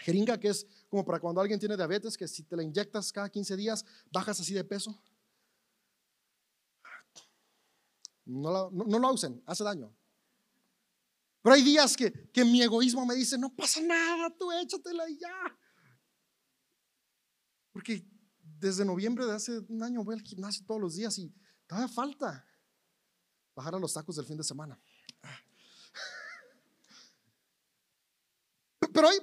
jeringa 0.00 0.38
que 0.38 0.48
es 0.48 0.66
como 0.88 1.04
para 1.04 1.20
cuando 1.20 1.40
alguien 1.40 1.60
tiene 1.60 1.76
diabetes, 1.76 2.16
que 2.16 2.26
si 2.26 2.42
te 2.42 2.56
la 2.56 2.62
inyectas 2.62 3.12
cada 3.12 3.28
15 3.28 3.56
días, 3.56 3.84
bajas 4.10 4.40
así 4.40 4.54
de 4.54 4.64
peso. 4.64 5.00
No 8.24 8.52
la, 8.52 8.68
no, 8.70 9.12
usen, 9.12 9.42
hace 9.46 9.64
daño. 9.64 9.94
Pero 11.42 11.54
hay 11.54 11.62
días 11.62 11.96
que, 11.96 12.12
que 12.30 12.44
mi 12.44 12.62
egoísmo 12.62 13.04
me 13.06 13.14
dice, 13.14 13.38
no 13.38 13.54
pasa 13.54 13.80
nada, 13.80 14.30
tú 14.38 14.52
échatela 14.52 15.08
y 15.08 15.18
ya. 15.18 15.58
Porque 17.72 18.06
desde 18.42 18.84
noviembre 18.84 19.26
de 19.26 19.32
hace 19.32 19.58
un 19.58 19.82
año 19.82 20.04
voy 20.04 20.14
al 20.14 20.22
gimnasio 20.22 20.64
todos 20.66 20.80
los 20.80 20.94
días 20.94 21.16
y 21.18 21.32
todavía 21.66 21.88
falta 21.88 22.46
bajar 23.54 23.74
a 23.74 23.78
los 23.78 23.94
tacos 23.94 24.16
del 24.16 24.26
fin 24.26 24.36
de 24.36 24.44
semana. 24.44 24.78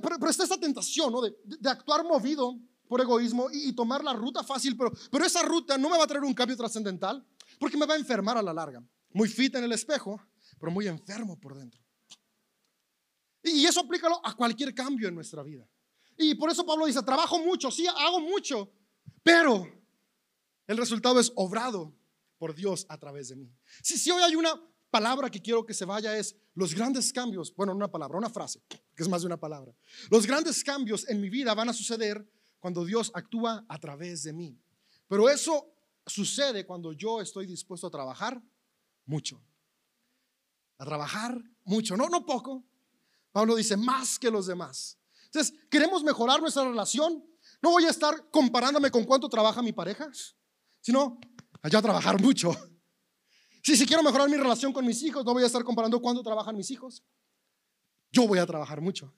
Pero, 0.02 0.30
está 0.30 0.44
esta 0.44 0.60
tentación 0.60 1.12
¿no? 1.12 1.22
de, 1.22 1.70
actuar 1.70 2.04
movido 2.04 2.58
por 2.88 3.02
egoísmo 3.02 3.50
y, 3.52 3.74
tomar 3.74 4.04
la 4.04 4.14
ruta 4.14 4.44
fácil, 4.44 4.78
pero, 4.78 5.26
esa 5.26 5.42
ruta 5.44 5.78
no 5.78 5.90
me 5.90 5.98
va 5.98 6.04
a 6.04 6.08
traer 6.08 6.24
un 6.24 6.34
cambio 6.34 6.56
trascendental 6.56 7.26
porque 7.60 7.78
me 7.78 7.86
va 7.86 7.96
a 7.96 7.98
enfermar 7.98 8.38
a 8.38 8.42
la 8.42 8.54
larga. 8.54 8.84
Muy 9.12 9.28
fit 9.28 9.56
en 9.56 9.64
el 9.64 9.72
espejo, 9.72 10.22
pero 10.60 10.72
muy 10.72 10.88
enfermo 10.88 11.40
por 11.40 11.58
dentro. 11.58 11.82
Y 13.44 13.66
eso 13.66 13.82
aplícalo 13.82 14.20
a 14.24 14.36
cualquier 14.36 14.74
cambio 14.74 15.08
en 15.08 15.16
nuestra 15.16 15.44
vida. 15.44 15.68
Y 16.18 16.36
por 16.36 16.50
eso 16.50 16.66
Pablo 16.66 16.86
dice, 16.86 17.02
trabajo 17.04 17.40
mucho, 17.40 17.72
sí, 17.72 17.86
hago 17.88 18.20
mucho, 18.20 18.72
pero 19.24 19.68
el 20.66 20.78
resultado 20.78 21.20
es 21.20 21.32
obrado 21.36 21.96
por 22.38 22.56
Dios 22.56 22.86
a 22.90 22.98
través 22.98 23.30
de 23.30 23.36
mí. 23.36 23.52
Si 23.82 24.10
hoy 24.12 24.22
hay 24.22 24.36
una 24.36 24.54
palabra 24.90 25.30
que 25.30 25.42
quiero 25.42 25.66
que 25.66 25.74
se 25.74 25.86
vaya 25.86 26.18
es 26.18 26.36
los 26.54 26.74
grandes 26.74 27.12
cambios, 27.14 27.54
bueno, 27.56 27.74
una 27.74 27.90
palabra, 27.90 28.18
una 28.18 28.30
frase, 28.30 28.62
que 28.68 29.04
es 29.04 29.10
más 29.10 29.22
de 29.22 29.28
una 29.28 29.38
palabra. 29.38 29.74
Los 30.10 30.26
grandes 30.26 30.64
cambios 30.64 31.08
en 31.08 31.22
mi 31.22 31.30
vida 31.30 31.54
van 31.54 31.70
a 31.70 31.74
suceder 31.74 32.28
cuando 32.60 32.84
Dios 32.84 33.12
actúa 33.14 33.66
a 33.68 33.78
través 33.80 34.24
de 34.24 34.34
mí. 34.34 34.60
Pero 35.08 35.30
eso 35.30 35.72
sucede 36.06 36.66
cuando 36.66 36.94
yo 36.94 37.22
estoy 37.22 37.46
dispuesto 37.46 37.88
a 37.88 37.92
trabajar 37.92 38.42
mucho. 39.06 39.42
A 40.78 40.86
trabajar 40.86 41.42
mucho, 41.64 41.96
no, 41.96 42.10
no 42.10 42.26
poco. 42.26 42.64
Pablo 43.32 43.56
dice, 43.56 43.78
más 43.78 44.18
que 44.18 44.32
los 44.32 44.48
demás. 44.48 44.98
Entonces, 45.26 45.54
¿queremos 45.70 46.04
mejorar 46.04 46.42
nuestra 46.42 46.64
relación? 46.64 47.24
No 47.62 47.72
voy 47.72 47.86
a 47.86 47.90
estar 47.90 48.30
comparándome 48.32 48.90
con 48.92 49.04
cuánto 49.04 49.30
trabaja 49.30 49.62
mi 49.62 49.74
pareja, 49.74 50.10
sino 50.82 51.20
allá 51.62 51.82
trabajar 51.82 52.22
mucho. 52.22 52.52
Si, 53.68 53.76
si 53.76 53.86
quiero 53.86 54.02
mejorar 54.02 54.30
mi 54.30 54.38
relación 54.38 54.72
con 54.72 54.86
mis 54.86 55.04
hijos, 55.04 55.26
no 55.26 55.34
voy 55.34 55.44
a 55.44 55.46
estar 55.46 55.62
comparando 55.62 56.02
cuánto 56.02 56.24
trabajan 56.24 56.56
mis 56.56 56.72
hijos. 56.72 57.04
Yo 58.14 58.26
voy 58.26 58.40
a 58.40 58.46
trabajar 58.46 58.80
mucho 58.80 59.14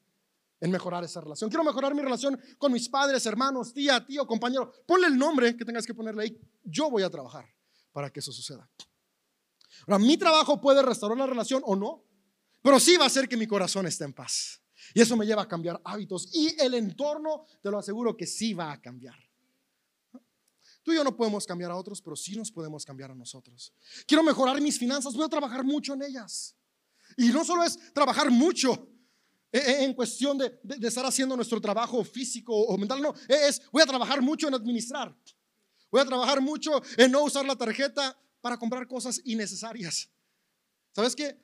en 0.59 0.71
mejorar 0.71 1.03
esa 1.03 1.21
relación. 1.21 1.51
Quiero 1.51 1.63
mejorar 1.63 1.93
mi 1.93 2.01
relación 2.01 2.41
con 2.57 2.71
mis 2.71 2.89
padres, 2.89 3.23
hermanos, 3.27 3.71
tía, 3.71 4.03
tío, 4.03 4.25
compañero. 4.25 4.71
Ponle 4.87 5.05
el 5.05 5.19
nombre 5.19 5.55
que 5.55 5.63
tengas 5.63 5.85
que 5.85 5.93
ponerle 5.93 6.23
ahí. 6.23 6.41
Yo 6.63 6.89
voy 6.89 7.03
a 7.03 7.11
trabajar 7.11 7.45
para 7.91 8.09
que 8.09 8.21
eso 8.21 8.31
suceda. 8.31 8.67
Ahora, 9.85 9.99
mi 9.99 10.17
trabajo 10.17 10.59
puede 10.59 10.81
restaurar 10.81 11.19
la 11.19 11.27
relación 11.27 11.61
o 11.63 11.75
no, 11.75 12.03
pero 12.63 12.79
sí 12.79 12.97
va 12.97 13.03
a 13.03 13.07
hacer 13.07 13.29
que 13.29 13.37
mi 13.37 13.45
corazón 13.45 13.85
esté 13.85 14.05
en 14.05 14.13
paz. 14.13 14.63
Y 14.95 15.01
eso 15.01 15.15
me 15.15 15.27
lleva 15.27 15.43
a 15.43 15.47
cambiar 15.47 15.79
hábitos. 15.85 16.27
Y 16.33 16.59
el 16.59 16.73
entorno, 16.73 17.45
te 17.61 17.69
lo 17.69 17.77
aseguro 17.77 18.17
que 18.17 18.25
sí 18.25 18.55
va 18.55 18.71
a 18.71 18.81
cambiar. 18.81 19.28
Tú 20.83 20.91
y 20.91 20.95
yo 20.95 21.03
no 21.03 21.15
podemos 21.15 21.45
cambiar 21.45 21.71
a 21.71 21.75
otros, 21.75 22.01
pero 22.01 22.15
sí 22.15 22.35
nos 22.35 22.51
podemos 22.51 22.85
cambiar 22.85 23.11
a 23.11 23.15
nosotros. 23.15 23.73
Quiero 24.07 24.23
mejorar 24.23 24.59
mis 24.61 24.79
finanzas, 24.79 25.13
voy 25.13 25.25
a 25.25 25.29
trabajar 25.29 25.63
mucho 25.63 25.93
en 25.93 26.03
ellas. 26.03 26.55
Y 27.17 27.27
no 27.29 27.43
solo 27.43 27.63
es 27.63 27.77
trabajar 27.93 28.29
mucho 28.31 28.89
eh, 29.51 29.59
eh, 29.59 29.83
en 29.83 29.93
cuestión 29.93 30.37
de, 30.37 30.59
estar 30.81 31.05
haciendo 31.05 31.35
nuestro 31.35 31.59
trabajo 31.59 32.03
físico 32.03 32.55
o 32.55 32.77
mental, 32.77 33.01
no, 33.01 33.13
es 33.27 33.61
voy 33.71 33.81
a 33.81 33.85
trabajar 33.85 34.21
mucho 34.21 34.47
en 34.47 34.53
administrar. 34.53 35.15
Voy 35.91 36.01
a 36.01 36.05
trabajar 36.05 36.39
mucho 36.39 36.81
en 36.97 37.11
no 37.11 37.23
usar 37.23 37.45
la 37.45 37.55
tarjeta 37.55 38.15
para 38.41 38.57
comprar 38.57 38.87
cosas 38.87 39.19
innecesarias. 39.25 40.09
¿Sabes 40.91 41.15
qué? 41.15 41.35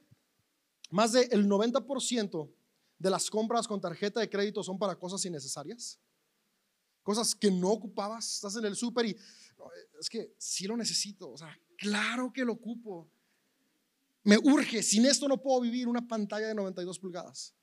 Más 0.91 1.13
del 1.13 1.47
90% 1.47 2.51
de 2.99 3.09
las 3.09 3.29
compras 3.29 3.67
con 3.67 3.81
tarjeta 3.81 4.19
de 4.19 4.29
crédito 4.29 4.63
son 4.63 4.77
para 4.77 4.95
cosas 4.95 5.25
innecesarias. 5.25 5.99
Cosas 7.05 7.35
que 7.35 7.51
no 7.51 7.69
ocupabas. 7.69 8.33
Estás 8.33 8.55
en 8.55 8.65
el 8.65 8.75
súper 8.75 9.05
y 9.05 9.15
es 9.99 10.09
que 10.09 10.33
sí 10.39 10.65
lo 10.65 10.75
necesito. 10.75 11.29
O 11.29 11.37
sea, 11.37 11.55
claro 11.77 12.33
que 12.33 12.43
lo 12.43 12.53
ocupo. 12.53 13.07
Me 14.23 14.39
urge. 14.39 14.81
Sin 14.81 15.05
esto 15.05 15.27
no 15.27 15.39
puedo 15.39 15.61
vivir 15.61 15.87
una 15.87 16.07
pantalla 16.07 16.47
de 16.47 16.55
92 16.55 16.97
pulgadas. 16.97 17.53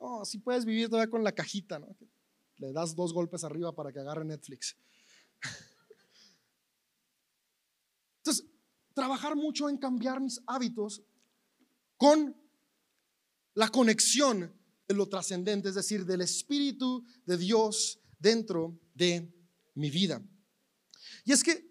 No, 0.00 0.24
sí 0.24 0.38
puedes 0.38 0.64
vivir 0.64 0.88
todavía 0.88 1.08
con 1.08 1.22
la 1.22 1.30
cajita, 1.30 1.78
¿no? 1.78 1.96
Le 2.56 2.72
das 2.72 2.96
dos 2.96 3.12
golpes 3.12 3.44
arriba 3.44 3.72
para 3.72 3.92
que 3.92 4.00
agarre 4.00 4.24
Netflix. 4.24 4.76
Entonces, 8.18 8.46
trabajar 8.94 9.36
mucho 9.36 9.68
en 9.68 9.78
cambiar 9.78 10.20
mis 10.20 10.42
hábitos 10.44 11.04
con 11.96 12.34
la 13.54 13.68
conexión 13.68 14.52
de 14.88 14.94
lo 14.96 15.08
trascendente, 15.08 15.68
es 15.68 15.76
decir, 15.76 16.04
del 16.04 16.22
Espíritu 16.22 17.04
de 17.26 17.36
Dios 17.36 18.00
dentro 18.18 18.78
de 18.94 19.32
mi 19.74 19.90
vida. 19.90 20.22
Y 21.24 21.32
es 21.32 21.42
que 21.42 21.66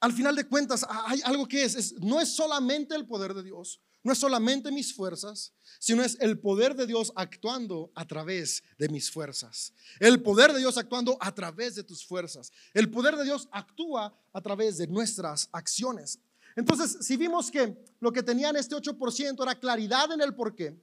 al 0.00 0.12
final 0.12 0.34
de 0.34 0.46
cuentas 0.46 0.86
hay 0.88 1.20
algo 1.24 1.46
que 1.46 1.64
es, 1.64 1.94
no 2.00 2.20
es 2.20 2.34
solamente 2.34 2.94
el 2.94 3.06
poder 3.06 3.34
de 3.34 3.42
Dios, 3.42 3.80
no 4.02 4.12
es 4.12 4.18
solamente 4.18 4.72
mis 4.72 4.94
fuerzas, 4.94 5.52
sino 5.78 6.02
es 6.02 6.16
el 6.20 6.38
poder 6.38 6.74
de 6.74 6.86
Dios 6.86 7.12
actuando 7.16 7.92
a 7.94 8.06
través 8.06 8.62
de 8.78 8.88
mis 8.88 9.10
fuerzas. 9.10 9.74
El 9.98 10.22
poder 10.22 10.52
de 10.52 10.58
Dios 10.58 10.78
actuando 10.78 11.18
a 11.20 11.34
través 11.34 11.74
de 11.74 11.84
tus 11.84 12.06
fuerzas. 12.06 12.50
El 12.72 12.90
poder 12.90 13.16
de 13.16 13.24
Dios 13.24 13.48
actúa 13.52 14.18
a 14.32 14.40
través 14.40 14.78
de 14.78 14.86
nuestras 14.86 15.50
acciones. 15.52 16.18
Entonces, 16.56 17.06
si 17.06 17.16
vimos 17.16 17.50
que 17.50 17.76
lo 18.00 18.10
que 18.10 18.22
tenían 18.22 18.56
este 18.56 18.74
8% 18.74 19.42
era 19.42 19.58
claridad 19.58 20.10
en 20.12 20.22
el 20.22 20.34
por 20.34 20.54
qué 20.54 20.80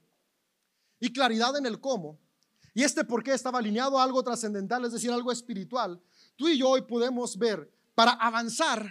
y 1.00 1.12
claridad 1.12 1.56
en 1.56 1.66
el 1.66 1.80
cómo, 1.80 2.20
y 2.78 2.84
este 2.84 3.02
por 3.02 3.24
qué 3.24 3.32
estaba 3.32 3.58
alineado 3.58 3.98
a 3.98 4.04
algo 4.04 4.22
trascendental, 4.22 4.84
es 4.84 4.92
decir, 4.92 5.10
algo 5.10 5.32
espiritual, 5.32 6.00
tú 6.36 6.46
y 6.46 6.56
yo 6.56 6.68
hoy 6.68 6.82
podemos 6.82 7.36
ver, 7.36 7.68
para 7.96 8.12
avanzar, 8.12 8.88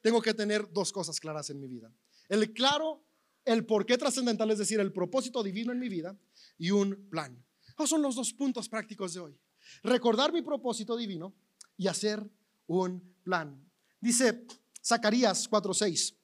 tengo 0.00 0.22
que 0.22 0.32
tener 0.32 0.72
dos 0.72 0.92
cosas 0.92 1.18
claras 1.18 1.50
en 1.50 1.58
mi 1.58 1.66
vida. 1.66 1.90
El 2.28 2.52
claro, 2.52 3.02
el 3.44 3.66
por 3.66 3.86
qué 3.86 3.98
trascendental, 3.98 4.52
es 4.52 4.58
decir, 4.58 4.78
el 4.78 4.92
propósito 4.92 5.42
divino 5.42 5.72
en 5.72 5.80
mi 5.80 5.88
vida 5.88 6.16
y 6.58 6.70
un 6.70 7.08
plan. 7.10 7.36
Esos 7.70 7.90
son 7.90 8.02
los 8.02 8.14
dos 8.14 8.32
puntos 8.32 8.68
prácticos 8.68 9.14
de 9.14 9.18
hoy. 9.22 9.36
Recordar 9.82 10.32
mi 10.32 10.42
propósito 10.42 10.96
divino 10.96 11.34
y 11.76 11.88
hacer 11.88 12.24
un 12.68 13.16
plan. 13.24 13.60
Dice 14.00 14.46
Zacarías 14.80 15.50
4:6. 15.50 16.14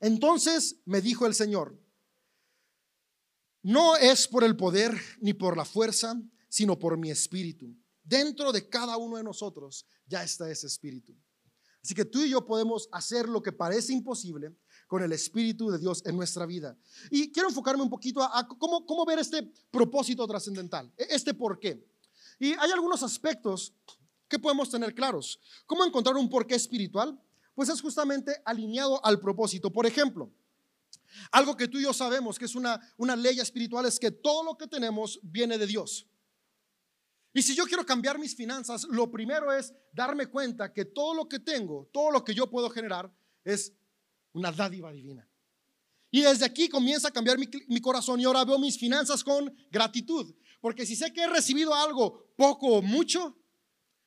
Entonces 0.00 0.76
me 0.84 1.00
dijo 1.00 1.24
el 1.24 1.32
Señor, 1.32 1.74
no 3.62 3.96
es 3.96 4.28
por 4.28 4.44
el 4.44 4.56
poder 4.56 4.98
ni 5.20 5.34
por 5.34 5.56
la 5.56 5.64
fuerza, 5.64 6.20
sino 6.48 6.78
por 6.78 6.96
mi 6.96 7.10
espíritu, 7.10 7.76
dentro 8.02 8.52
de 8.52 8.68
cada 8.68 8.96
uno 8.96 9.16
de 9.16 9.24
nosotros 9.24 9.86
ya 10.06 10.22
está 10.22 10.50
ese 10.50 10.66
espíritu. 10.66 11.14
Así 11.82 11.94
que 11.94 12.04
tú 12.04 12.20
y 12.22 12.30
yo 12.30 12.44
podemos 12.44 12.88
hacer 12.92 13.28
lo 13.28 13.42
que 13.42 13.52
parece 13.52 13.92
imposible 13.92 14.54
con 14.86 15.02
el 15.02 15.12
Espíritu 15.12 15.70
de 15.70 15.78
Dios 15.78 16.02
en 16.04 16.16
nuestra 16.16 16.44
vida. 16.44 16.76
Y 17.10 17.30
quiero 17.30 17.48
enfocarme 17.48 17.82
un 17.82 17.90
poquito 17.90 18.22
a, 18.22 18.48
cómo, 18.48 18.84
cómo 18.84 19.04
ver 19.04 19.18
este 19.18 19.42
propósito 19.70 20.26
trascendental, 20.26 20.92
e, 20.96 21.06
este 21.10 21.34
por 21.34 21.60
qué. 21.60 21.86
Y 22.38 22.52
hay 22.52 22.70
algunos 22.72 23.02
aspectos 23.02 23.74
que 24.28 24.38
podemos 24.38 24.70
tener 24.70 24.94
claros. 24.94 25.40
¿Cómo 25.66 25.84
encontrar 25.84 26.16
un 26.16 26.28
porqué 26.28 26.54
espiritual? 26.54 27.20
Pues 27.54 27.68
es 27.68 27.80
justamente 27.80 28.40
alineado 28.44 29.04
al 29.04 29.20
propósito. 29.20 29.72
Por 29.72 29.86
ejemplo, 29.86 30.30
algo 31.30 31.56
que 31.56 31.68
tú 31.68 31.78
y 31.78 31.82
yo 31.82 31.92
sabemos 31.92 32.38
que 32.38 32.44
es 32.44 32.54
una, 32.54 32.80
una 32.96 33.16
ley 33.16 33.40
espiritual 33.40 33.86
es 33.86 33.98
que 33.98 34.10
todo 34.10 34.42
lo 34.44 34.56
que 34.56 34.66
tenemos 34.66 35.18
viene 35.22 35.58
de 35.58 35.66
Dios. 35.66 36.06
Y 37.34 37.42
si 37.42 37.54
yo 37.54 37.66
quiero 37.66 37.84
cambiar 37.84 38.18
mis 38.18 38.34
finanzas, 38.34 38.84
lo 38.84 39.10
primero 39.10 39.52
es 39.52 39.72
darme 39.92 40.26
cuenta 40.26 40.72
que 40.72 40.84
todo 40.84 41.14
lo 41.14 41.28
que 41.28 41.38
tengo, 41.38 41.88
todo 41.92 42.10
lo 42.10 42.24
que 42.24 42.34
yo 42.34 42.50
puedo 42.50 42.70
generar 42.70 43.12
es 43.44 43.72
una 44.32 44.50
dádiva 44.50 44.92
divina. 44.92 45.28
Y 46.10 46.22
desde 46.22 46.46
aquí 46.46 46.68
comienza 46.68 47.08
a 47.08 47.10
cambiar 47.10 47.38
mi, 47.38 47.48
mi, 47.68 47.80
corazón 47.80 48.18
y 48.18 48.24
ahora 48.24 48.44
veo 48.44 48.58
mis 48.58 48.78
finanzas 48.78 49.22
con 49.22 49.54
gratitud. 49.70 50.34
Porque 50.60 50.86
si 50.86 50.96
sé 50.96 51.12
que 51.12 51.22
he 51.22 51.26
recibido 51.28 51.74
algo 51.74 52.32
poco 52.34 52.66
o 52.68 52.82
mucho, 52.82 53.36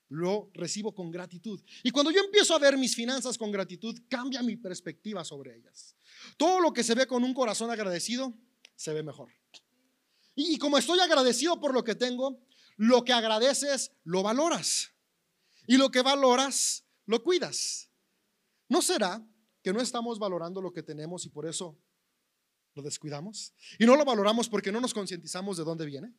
lo 0.10 0.52
recibo 0.54 0.94
con 0.94 1.10
gratitud. 1.10 1.62
Y 1.84 1.92
cuando 1.92 2.12
yo 2.12 2.22
empiezo 2.22 2.54
a 2.54 2.60
ver 2.60 2.78
mis 2.78 2.96
finanzas 2.96 3.38
con 3.38 3.52
gratitud, 3.52 3.98
cambia 4.10 4.42
mi 4.42 4.58
perspectiva 4.58 5.24
sobre 5.24 5.56
ellas. 5.56 5.96
Todo 6.38 6.60
lo 6.60 6.74
que 6.74 6.84
se 6.84 6.96
ve 6.96 7.08
con 7.08 7.24
un 7.24 7.34
corazón 7.34 7.72
agradecido, 7.72 8.34
se 8.76 8.94
ve 8.94 9.04
mejor. 9.04 9.32
Y, 10.36 10.58
como 10.58 10.78
estoy 10.78 11.00
agradecido 11.00 11.60
por 11.60 11.74
lo 11.74 11.84
que 11.84 11.96
tengo, 11.96 12.40
lo 12.78 13.04
que 13.04 13.14
agradeces, 13.14 13.92
lo 14.04 14.24
valoras. 14.24 14.92
Y 15.68 15.78
lo 15.78 15.92
que 15.92 16.02
valoras, 16.02 16.86
lo 17.06 17.22
cuidas. 17.22 17.90
¿No 18.70 18.82
será 18.82 19.26
que 19.62 19.74
no 19.74 19.82
estamos 19.82 20.18
valorando 20.18 20.62
lo 20.62 20.72
que 20.72 20.82
tenemos 20.82 21.26
y 21.26 21.30
por 21.30 21.46
eso 21.46 21.78
lo 22.74 22.82
descuidamos? 22.82 23.54
Y 23.78 23.86
no 23.86 23.96
lo 23.96 24.06
valoramos 24.06 24.50
porque 24.50 24.72
no 24.72 24.82
nos 24.82 24.94
concientizamos 24.94 25.58
de 25.58 25.64
dónde 25.64 25.86
viene. 25.86 26.14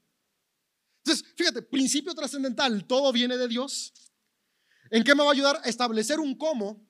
Entonces, 0.98 1.26
fíjate, 1.36 1.62
principio 1.62 2.14
trascendental, 2.14 2.86
todo 2.86 3.10
viene 3.12 3.36
de 3.36 3.48
Dios. 3.48 3.92
¿En 4.90 5.02
qué 5.02 5.14
me 5.14 5.22
va 5.22 5.30
a 5.30 5.32
ayudar 5.32 5.60
a 5.64 5.68
establecer 5.68 6.20
un 6.20 6.36
cómo, 6.36 6.86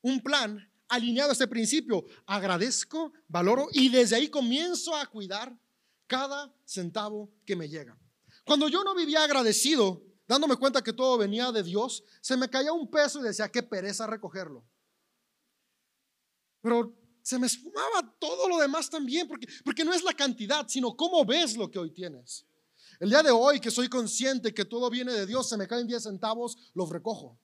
un 0.00 0.22
plan 0.22 0.71
alineado 0.92 1.30
a 1.30 1.32
este 1.32 1.48
principio? 1.48 2.04
Agradezco, 2.26 3.12
valoro 3.26 3.68
y 3.72 3.88
desde 3.88 4.16
ahí 4.16 4.28
comienzo 4.28 4.94
a 4.94 5.06
cuidar 5.06 5.56
cada 6.06 6.54
centavo 6.64 7.30
que 7.46 7.56
me 7.56 7.68
llega. 7.68 7.98
Cuando 8.44 8.68
yo 8.68 8.84
no 8.84 8.94
vivía 8.94 9.24
agradecido, 9.24 10.02
dándome 10.28 10.56
cuenta 10.56 10.82
que 10.82 10.92
todo 10.92 11.16
venía 11.16 11.50
de 11.50 11.62
Dios, 11.62 12.04
se 12.20 12.36
me 12.36 12.48
caía 12.48 12.72
un 12.72 12.90
peso 12.90 13.20
y 13.20 13.22
decía, 13.22 13.50
qué 13.50 13.62
pereza 13.62 14.06
recogerlo. 14.06 14.64
Pero 16.60 16.94
se 17.22 17.38
me 17.38 17.46
esfumaba 17.46 18.14
todo 18.18 18.48
lo 18.48 18.58
demás 18.58 18.90
también, 18.90 19.26
porque, 19.26 19.46
porque 19.64 19.84
no 19.84 19.94
es 19.94 20.02
la 20.02 20.12
cantidad, 20.12 20.68
sino 20.68 20.94
cómo 20.94 21.24
ves 21.24 21.56
lo 21.56 21.70
que 21.70 21.78
hoy 21.78 21.90
tienes. 21.90 22.44
El 23.00 23.08
día 23.08 23.22
de 23.22 23.30
hoy 23.30 23.60
que 23.60 23.70
soy 23.70 23.88
consciente 23.88 24.52
que 24.52 24.66
todo 24.66 24.90
viene 24.90 25.12
de 25.12 25.26
Dios, 25.26 25.48
se 25.48 25.56
me 25.56 25.66
caen 25.66 25.86
10 25.86 26.02
centavos, 26.02 26.56
los 26.74 26.90
recojo. 26.90 27.38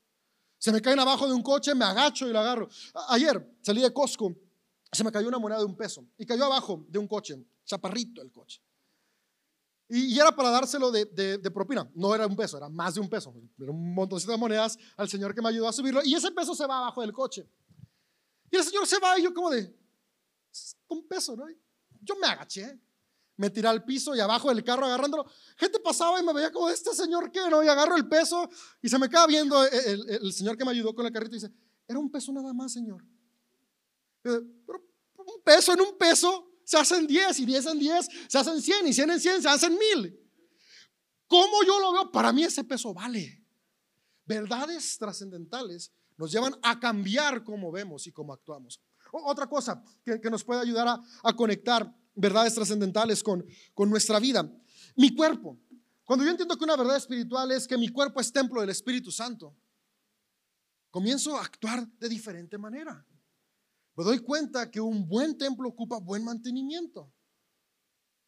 Se 0.59 0.73
me 0.73 0.83
caen 0.83 0.99
abajo 0.99 1.27
de 1.27 1.35
un 1.35 1.43
coche, 1.43 1.75
me 1.75 1.85
agacho 1.85 2.29
y 2.29 2.33
lo 2.33 2.41
agarro. 2.41 2.69
Ayer 3.09 3.59
salí 3.63 3.81
de 3.81 3.93
Costco, 3.93 4.35
se 4.91 5.05
me 5.05 5.13
cayó 5.13 5.29
una 5.29 5.39
moneda 5.39 5.59
de 5.59 5.65
un 5.65 5.77
peso 5.77 6.05
y 6.17 6.27
cayó 6.27 6.45
abajo 6.45 6.85
de 6.89 6.99
un 6.99 7.07
coche, 7.07 7.37
chaparrito 7.65 8.23
el 8.23 8.33
coche. 8.33 8.61
Y, 9.91 10.19
era 10.19 10.33
para 10.33 10.51
dárselo 10.51 10.91
de, 10.91 11.07
de, 11.07 11.51
propina. 11.51 11.91
No 11.95 12.15
era 12.15 12.27
un 12.27 12.37
peso, 12.37 12.59
era 12.59 12.69
más 12.69 12.95
de 12.95 13.01
un 13.01 13.09
peso. 13.09 13.35
Era 13.59 13.71
un 13.71 13.95
montoncito 13.95 14.33
de 14.33 14.39
monedas 14.39 14.77
al 14.99 15.09
señor 15.09 15.35
que 15.35 15.41
me 15.41 15.49
ayudó 15.49 15.67
a 15.67 15.73
subirlo. 15.73 16.03
Y 16.05 16.15
ese 16.15 16.31
peso 16.31 16.55
se 16.55 16.67
va 16.67 16.77
abajo 16.77 17.01
del 17.01 17.13
coche. 17.13 17.49
Y 18.51 18.57
el 18.57 18.65
señor 18.65 18.87
se 18.87 18.99
va 18.99 19.19
y 19.19 19.23
yo 19.23 19.33
como 19.33 19.49
de, 19.49 19.75
un 20.89 21.07
peso, 21.07 21.37
¿no? 21.37 21.47
Yo 22.03 22.17
me 22.17 22.27
agaché, 22.27 22.79
me 23.39 23.51
tiré 23.51 23.69
al 23.69 23.85
piso 23.85 24.15
y 24.17 24.21
abajo 24.21 24.49
del 24.49 24.65
carro 24.65 24.85
agarrándolo. 24.85 25.25
Gente 25.57 25.79
pasaba 25.79 26.21
y 26.21 26.25
me 26.25 26.33
veía 26.33 26.51
como, 26.51 26.69
¿este 26.69 26.93
señor 26.93 27.31
qué? 27.31 27.49
¿No? 27.49 27.63
Y 27.63 27.69
agarro 27.69 27.97
el 27.97 28.09
peso 28.09 28.51
y 28.83 28.89
se 28.89 28.99
me 28.99 29.09
queda 29.09 29.27
viendo 29.29 29.65
el, 29.65 30.11
el, 30.11 30.33
señor 30.33 30.59
que 30.59 30.65
me 30.65 30.73
ayudó 30.73 30.93
con 30.93 31.07
el 31.07 31.13
carrito 31.13 31.37
y 31.37 31.39
dice, 31.39 31.53
era 31.87 32.01
un 32.01 32.11
peso 32.11 32.33
nada 32.33 32.53
más, 32.53 32.73
señor. 32.73 33.03
Pero 34.23 34.43
un 35.17 35.43
peso 35.45 35.73
en 35.73 35.81
un 35.81 35.97
peso 35.97 36.51
se 36.65 36.77
hacen 36.77 37.07
10 37.07 37.39
y 37.39 37.47
10 37.47 37.67
en 37.67 37.79
10 37.79 38.09
se 38.29 38.39
hacen 38.39 38.61
100 38.61 38.89
y 38.89 38.93
100 38.93 39.11
en 39.11 39.21
100 39.21 39.43
se 39.43 39.49
hacen 39.49 39.79
1000. 39.79 40.21
¿Cómo 41.29 41.63
yo 41.65 41.79
lo 41.79 41.93
veo? 41.93 42.11
Para 42.11 42.33
mí 42.33 42.43
ese 42.43 42.65
peso 42.65 42.93
vale. 42.93 43.47
Verdades 44.25 44.99
trascendentales 44.99 45.93
nos 46.17 46.33
llevan 46.33 46.57
a 46.61 46.81
cambiar 46.81 47.45
cómo 47.45 47.71
vemos 47.71 48.09
y 48.09 48.13
cómo 48.13 48.33
actuamos. 48.33 48.81
otra 49.13 49.47
cosa 49.47 49.81
que, 50.05 50.19
nos 50.29 50.43
puede 50.43 50.61
ayudar 50.61 50.89
a, 50.89 51.01
a 51.23 51.37
conectar 51.37 51.95
verdades 52.19 52.55
trascendentales 52.55 53.23
con, 53.23 53.45
con 53.75 53.89
nuestra 53.89 54.19
vida. 54.19 54.51
Mi 54.97 55.15
cuerpo. 55.15 55.59
Cuando 56.05 56.25
yo 56.25 56.31
entiendo 56.31 56.57
que 56.57 56.65
una 56.65 56.77
verdad 56.77 56.97
espiritual 56.97 57.51
es 57.53 57.67
que 57.67 57.77
mi 57.77 57.89
cuerpo 57.89 58.21
es 58.21 58.33
templo 58.33 58.61
del 58.61 58.71
Espíritu 58.71 59.11
Santo, 59.11 59.55
comienzo 60.91 61.37
a 61.37 61.43
actuar 61.43 61.87
de 61.99 62.09
diferente 62.09 62.57
manera. 62.57 63.07
Me 63.95 64.05
doy 64.05 64.21
cuenta 64.21 64.71
que 64.71 64.81
un 64.81 65.07
buen 65.07 65.37
templo 65.37 65.69
ocupa 65.69 65.99
buen 65.99 66.25
mantenimiento 66.25 67.13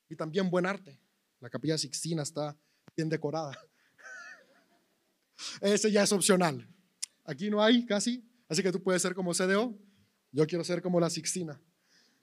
y 0.09 0.17
también 0.17 0.51
buen 0.51 0.67
arte. 0.67 1.01
La 1.39 1.49
capilla 1.49 1.79
Sixtina 1.79 2.23
está 2.23 2.57
bien 2.95 3.09
decorada. 3.09 3.57
Ese 5.61 5.91
ya 5.91 6.03
es 6.03 6.13
opcional. 6.13 6.69
Aquí 7.25 7.49
no 7.49 7.63
hay 7.63 7.87
casi, 7.87 8.29
así 8.49 8.63
que 8.63 8.73
tú 8.73 8.83
puedes 8.83 9.01
ser 9.01 9.15
como 9.15 9.33
CDO. 9.33 9.79
Yo 10.33 10.47
quiero 10.47 10.65
ser 10.65 10.83
como 10.83 11.01
la 11.01 11.09
Sixtina. 11.09 11.61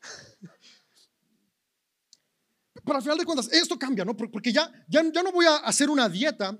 Pero 2.87 2.99
al 2.99 3.03
final 3.03 3.17
de 3.17 3.25
cuentas, 3.25 3.51
esto 3.51 3.77
cambia, 3.77 4.05
¿no? 4.05 4.15
Porque 4.15 4.53
ya, 4.53 4.71
ya, 4.87 5.03
ya 5.11 5.21
no 5.21 5.33
voy 5.33 5.45
a 5.45 5.57
hacer 5.57 5.89
una 5.89 6.07
dieta 6.07 6.57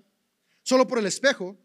solo 0.62 0.86
por 0.86 1.00
el 1.00 1.06
espejo, 1.06 1.58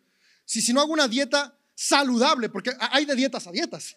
si, 0.45 0.63
si 0.63 0.73
no 0.73 0.81
hago 0.81 0.93
una 0.93 1.09
dieta 1.09 1.59
saludable, 1.75 2.49
porque 2.49 2.71
hay 2.79 3.05
de 3.05 3.17
dietas 3.17 3.45
a 3.49 3.51
dietas. 3.51 3.97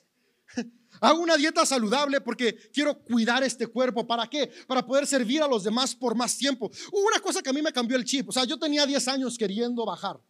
Hago 1.01 1.19
una 1.19 1.35
dieta 1.35 1.65
saludable 1.65 2.21
porque 2.21 2.55
quiero 2.71 2.97
cuidar 3.03 3.43
este 3.43 3.67
cuerpo. 3.67 4.07
¿Para 4.07 4.27
qué? 4.27 4.49
Para 4.65 4.85
poder 4.85 5.05
servir 5.05 5.43
a 5.43 5.47
los 5.47 5.65
demás 5.65 5.93
por 5.93 6.15
más 6.15 6.37
tiempo. 6.37 6.71
Una 6.93 7.19
cosa 7.19 7.41
que 7.41 7.49
a 7.49 7.53
mí 7.53 7.61
me 7.61 7.73
cambió 7.73 7.97
el 7.97 8.05
chip. 8.05 8.29
O 8.29 8.31
sea, 8.31 8.45
yo 8.45 8.57
tenía 8.57 8.85
10 8.85 9.07
años 9.09 9.37
queriendo 9.37 9.85
bajar. 9.85 10.21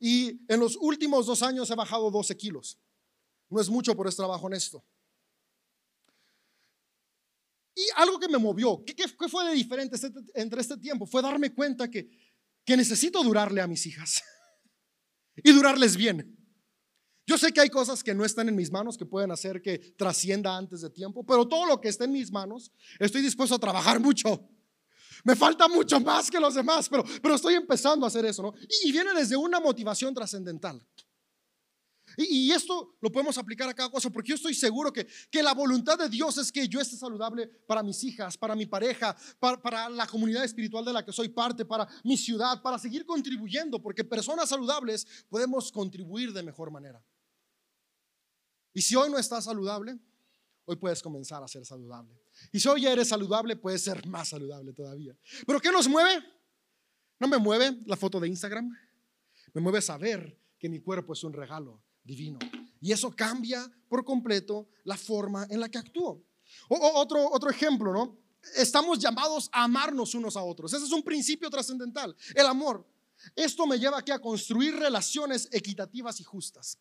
Y 0.00 0.40
en 0.48 0.58
los 0.58 0.74
últimos 0.80 1.26
dos 1.26 1.42
años 1.42 1.70
he 1.70 1.74
bajado 1.74 2.10
12 2.10 2.34
kilos. 2.38 2.78
No 3.50 3.60
es 3.60 3.68
mucho 3.68 3.94
por 3.94 4.08
este 4.08 4.20
trabajo 4.20 4.46
honesto. 4.46 4.82
Y 7.78 7.86
algo 7.94 8.18
que 8.18 8.26
me 8.26 8.38
movió, 8.38 8.82
¿qué, 8.84 8.92
qué 8.92 9.28
fue 9.28 9.44
de 9.44 9.54
diferente 9.54 9.94
este, 9.94 10.10
entre 10.34 10.60
este 10.60 10.76
tiempo? 10.78 11.06
Fue 11.06 11.22
darme 11.22 11.54
cuenta 11.54 11.88
que, 11.88 12.10
que 12.64 12.76
necesito 12.76 13.22
durarle 13.22 13.60
a 13.60 13.68
mis 13.68 13.86
hijas 13.86 14.20
y 15.36 15.52
durarles 15.52 15.96
bien. 15.96 16.36
Yo 17.24 17.38
sé 17.38 17.52
que 17.52 17.60
hay 17.60 17.68
cosas 17.68 18.02
que 18.02 18.14
no 18.14 18.24
están 18.24 18.48
en 18.48 18.56
mis 18.56 18.72
manos 18.72 18.98
que 18.98 19.06
pueden 19.06 19.30
hacer 19.30 19.62
que 19.62 19.78
trascienda 19.96 20.56
antes 20.56 20.80
de 20.80 20.90
tiempo, 20.90 21.24
pero 21.24 21.46
todo 21.46 21.66
lo 21.66 21.80
que 21.80 21.88
está 21.88 22.04
en 22.04 22.10
mis 22.10 22.32
manos, 22.32 22.72
estoy 22.98 23.22
dispuesto 23.22 23.54
a 23.54 23.60
trabajar 23.60 24.00
mucho. 24.00 24.50
Me 25.22 25.36
falta 25.36 25.68
mucho 25.68 26.00
más 26.00 26.32
que 26.32 26.40
los 26.40 26.56
demás, 26.56 26.88
pero, 26.88 27.04
pero 27.22 27.36
estoy 27.36 27.54
empezando 27.54 28.06
a 28.06 28.08
hacer 28.08 28.24
eso, 28.24 28.42
¿no? 28.42 28.54
Y, 28.82 28.90
viene 28.90 29.14
desde 29.14 29.36
una 29.36 29.60
motivación 29.60 30.12
trascendental. 30.14 30.84
Y, 32.20 32.50
esto 32.50 32.96
lo 33.00 33.12
podemos 33.12 33.38
aplicar 33.38 33.68
a 33.68 33.74
cada 33.74 33.90
cosa, 33.90 34.10
porque 34.10 34.30
yo 34.30 34.34
estoy 34.34 34.52
seguro 34.52 34.92
que, 34.92 35.06
que 35.30 35.40
la 35.40 35.54
voluntad 35.54 35.96
de 35.96 36.08
Dios 36.08 36.36
es 36.38 36.50
que 36.50 36.66
yo 36.66 36.80
esté 36.80 36.96
saludable 36.96 37.46
para 37.46 37.80
mis 37.80 38.02
hijas, 38.02 38.36
para 38.36 38.56
mi 38.56 38.66
pareja, 38.66 39.16
para, 39.38 39.62
para 39.62 39.88
la 39.88 40.04
comunidad 40.04 40.42
espiritual 40.42 40.84
de 40.84 40.92
la 40.92 41.04
que 41.04 41.12
soy 41.12 41.28
parte, 41.28 41.64
para 41.64 41.86
mi 42.02 42.16
ciudad, 42.16 42.60
para 42.60 42.76
seguir 42.76 43.06
contribuyendo, 43.06 43.80
porque 43.80 44.02
personas 44.02 44.48
saludables 44.48 45.06
podemos 45.28 45.70
contribuir 45.70 46.32
de 46.32 46.42
mejor 46.42 46.72
manera. 46.72 47.00
Y 48.74 48.82
si 48.82 48.96
hoy 48.96 49.10
no 49.10 49.18
estás 49.18 49.44
saludable, 49.44 49.96
hoy 50.64 50.74
puedes 50.74 51.00
comenzar 51.00 51.44
a 51.44 51.46
ser 51.46 51.64
saludable. 51.64 52.20
Y 52.50 52.58
si 52.58 52.68
hoy 52.68 52.82
ya 52.82 52.92
eres 52.92 53.06
saludable, 53.06 53.54
puedes 53.54 53.82
ser 53.84 54.04
más 54.08 54.30
saludable 54.30 54.72
todavía. 54.72 55.16
Pero 55.46 55.60
¿qué 55.60 55.70
nos 55.70 55.86
mueve? 55.86 56.20
No 57.20 57.28
me 57.28 57.38
mueve 57.38 57.78
la 57.86 57.96
foto 57.96 58.18
de 58.18 58.26
Instagram. 58.26 58.76
Me 59.54 59.60
mueve 59.60 59.80
saber 59.80 60.36
que 60.58 60.68
mi 60.68 60.80
cuerpo 60.80 61.12
es 61.12 61.22
un 61.22 61.32
regalo 61.32 61.80
divino. 62.08 62.38
Y 62.80 62.90
eso 62.90 63.14
cambia 63.14 63.70
por 63.88 64.04
completo 64.04 64.68
la 64.84 64.96
forma 64.96 65.46
en 65.50 65.60
la 65.60 65.68
que 65.68 65.78
actúo. 65.78 66.24
otro, 66.68 67.30
otro 67.30 67.50
ejemplo, 67.50 67.92
¿no? 67.92 68.16
Estamos 68.56 68.98
llamados 68.98 69.50
a 69.52 69.64
amarnos 69.64 70.14
unos 70.14 70.36
a 70.36 70.42
otros. 70.42 70.72
Ese 70.72 70.86
es 70.86 70.92
un 70.92 71.02
principio 71.02 71.50
trascendental, 71.50 72.16
el 72.34 72.46
amor. 72.46 72.86
Esto 73.34 73.66
me 73.66 73.78
lleva 73.78 73.98
aquí 73.98 74.12
a 74.12 74.20
construir 74.20 74.74
relaciones 74.76 75.48
equitativas 75.52 76.20
y 76.20 76.24
justas. 76.24 76.78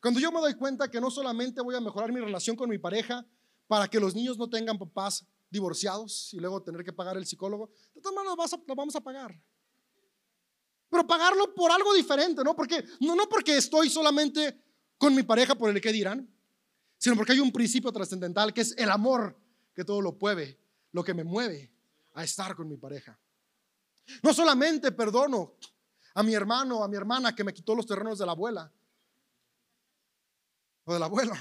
Cuando 0.00 0.20
yo 0.20 0.30
me 0.32 0.40
doy 0.40 0.54
cuenta 0.54 0.90
que 0.90 1.00
no 1.00 1.10
solamente 1.10 1.60
voy 1.60 1.74
a 1.74 1.80
mejorar 1.80 2.12
mi 2.12 2.20
relación 2.20 2.56
con 2.56 2.70
mi 2.70 2.78
pareja 2.78 3.26
para 3.66 3.88
que 3.88 4.00
los 4.00 4.14
niños 4.14 4.38
no 4.38 4.48
tengan 4.48 4.78
papás 4.78 5.26
divorciados 5.50 6.32
y 6.32 6.38
luego 6.38 6.62
tener 6.62 6.84
que 6.84 6.92
pagar 6.92 7.16
el 7.16 7.26
psicólogo, 7.26 7.70
de 7.94 8.00
todas 8.00 8.14
maneras 8.14 8.56
lo 8.66 8.74
vamos 8.74 8.94
a 8.94 9.00
pagar. 9.00 9.34
pero 10.88 11.06
pagarlo 11.06 11.52
por 11.54 11.70
algo 11.70 11.92
diferente, 11.92 12.42
¿no? 12.44 12.54
Porque, 12.54 12.84
no, 13.00 13.14
no 13.14 13.28
porque 13.28 13.56
estoy 13.56 13.90
solamente 13.90 14.69
con 15.00 15.14
mi 15.14 15.22
pareja 15.22 15.54
por 15.54 15.70
el 15.70 15.80
que 15.80 15.92
dirán, 15.92 16.28
sino 16.98 17.16
porque 17.16 17.32
hay 17.32 17.40
un 17.40 17.50
principio 17.50 17.90
trascendental 17.90 18.52
que 18.52 18.60
es 18.60 18.76
el 18.76 18.90
amor 18.90 19.34
que 19.74 19.82
todo 19.82 20.02
lo 20.02 20.18
puede, 20.18 20.60
lo 20.92 21.02
que 21.02 21.14
me 21.14 21.24
mueve 21.24 21.72
a 22.12 22.22
estar 22.22 22.54
con 22.54 22.68
mi 22.68 22.76
pareja. 22.76 23.18
No 24.22 24.34
solamente 24.34 24.92
perdono 24.92 25.54
a 26.12 26.22
mi 26.22 26.34
hermano 26.34 26.84
a 26.84 26.88
mi 26.88 26.98
hermana 26.98 27.34
que 27.34 27.42
me 27.42 27.54
quitó 27.54 27.74
los 27.74 27.86
terrenos 27.86 28.18
de 28.18 28.26
la 28.26 28.32
abuela 28.32 28.70
o 30.84 30.92
del 30.92 31.02
abuelo. 31.02 31.32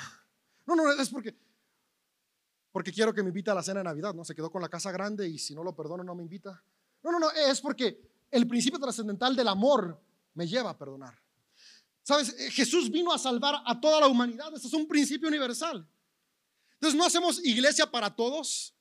No, 0.65 0.75
no, 0.77 0.89
es 0.93 1.09
porque 1.09 1.35
porque 2.71 2.93
quiero 2.93 3.13
que 3.13 3.23
me 3.23 3.27
invite 3.27 3.51
a 3.51 3.55
la 3.55 3.63
cena 3.63 3.79
de 3.81 3.85
Navidad, 3.85 4.13
¿no? 4.13 4.23
Se 4.23 4.35
quedó 4.35 4.49
con 4.49 4.61
la 4.61 4.69
casa 4.69 4.89
grande 4.89 5.27
y 5.27 5.37
si 5.37 5.53
no 5.53 5.65
lo 5.65 5.75
perdono 5.75 6.01
no 6.01 6.15
me 6.15 6.23
invita. 6.23 6.63
No, 7.03 7.11
no, 7.11 7.19
no, 7.19 7.29
es 7.31 7.59
porque 7.59 7.99
el 8.31 8.47
principio 8.47 8.79
trascendental 8.79 9.35
del 9.35 9.49
amor 9.49 9.99
me 10.35 10.47
lleva 10.47 10.69
a 10.69 10.77
perdonar. 10.77 11.19
¿Sabes? 12.09 12.35
Eh, 12.39 12.49
Jesús 12.49 12.89
vino 12.89 13.13
a 13.13 13.19
salvar 13.19 13.61
a 13.63 13.79
toda 13.79 13.99
la 13.99 14.07
humanidad. 14.07 14.51
Ese 14.55 14.65
es 14.65 14.73
un 14.73 14.87
principio 14.87 15.27
universal. 15.27 15.87
Entonces 16.73 16.97
no 16.97 17.05
hacemos 17.05 17.39
iglesia 17.45 17.85
para 17.85 18.15
todos, 18.15 18.73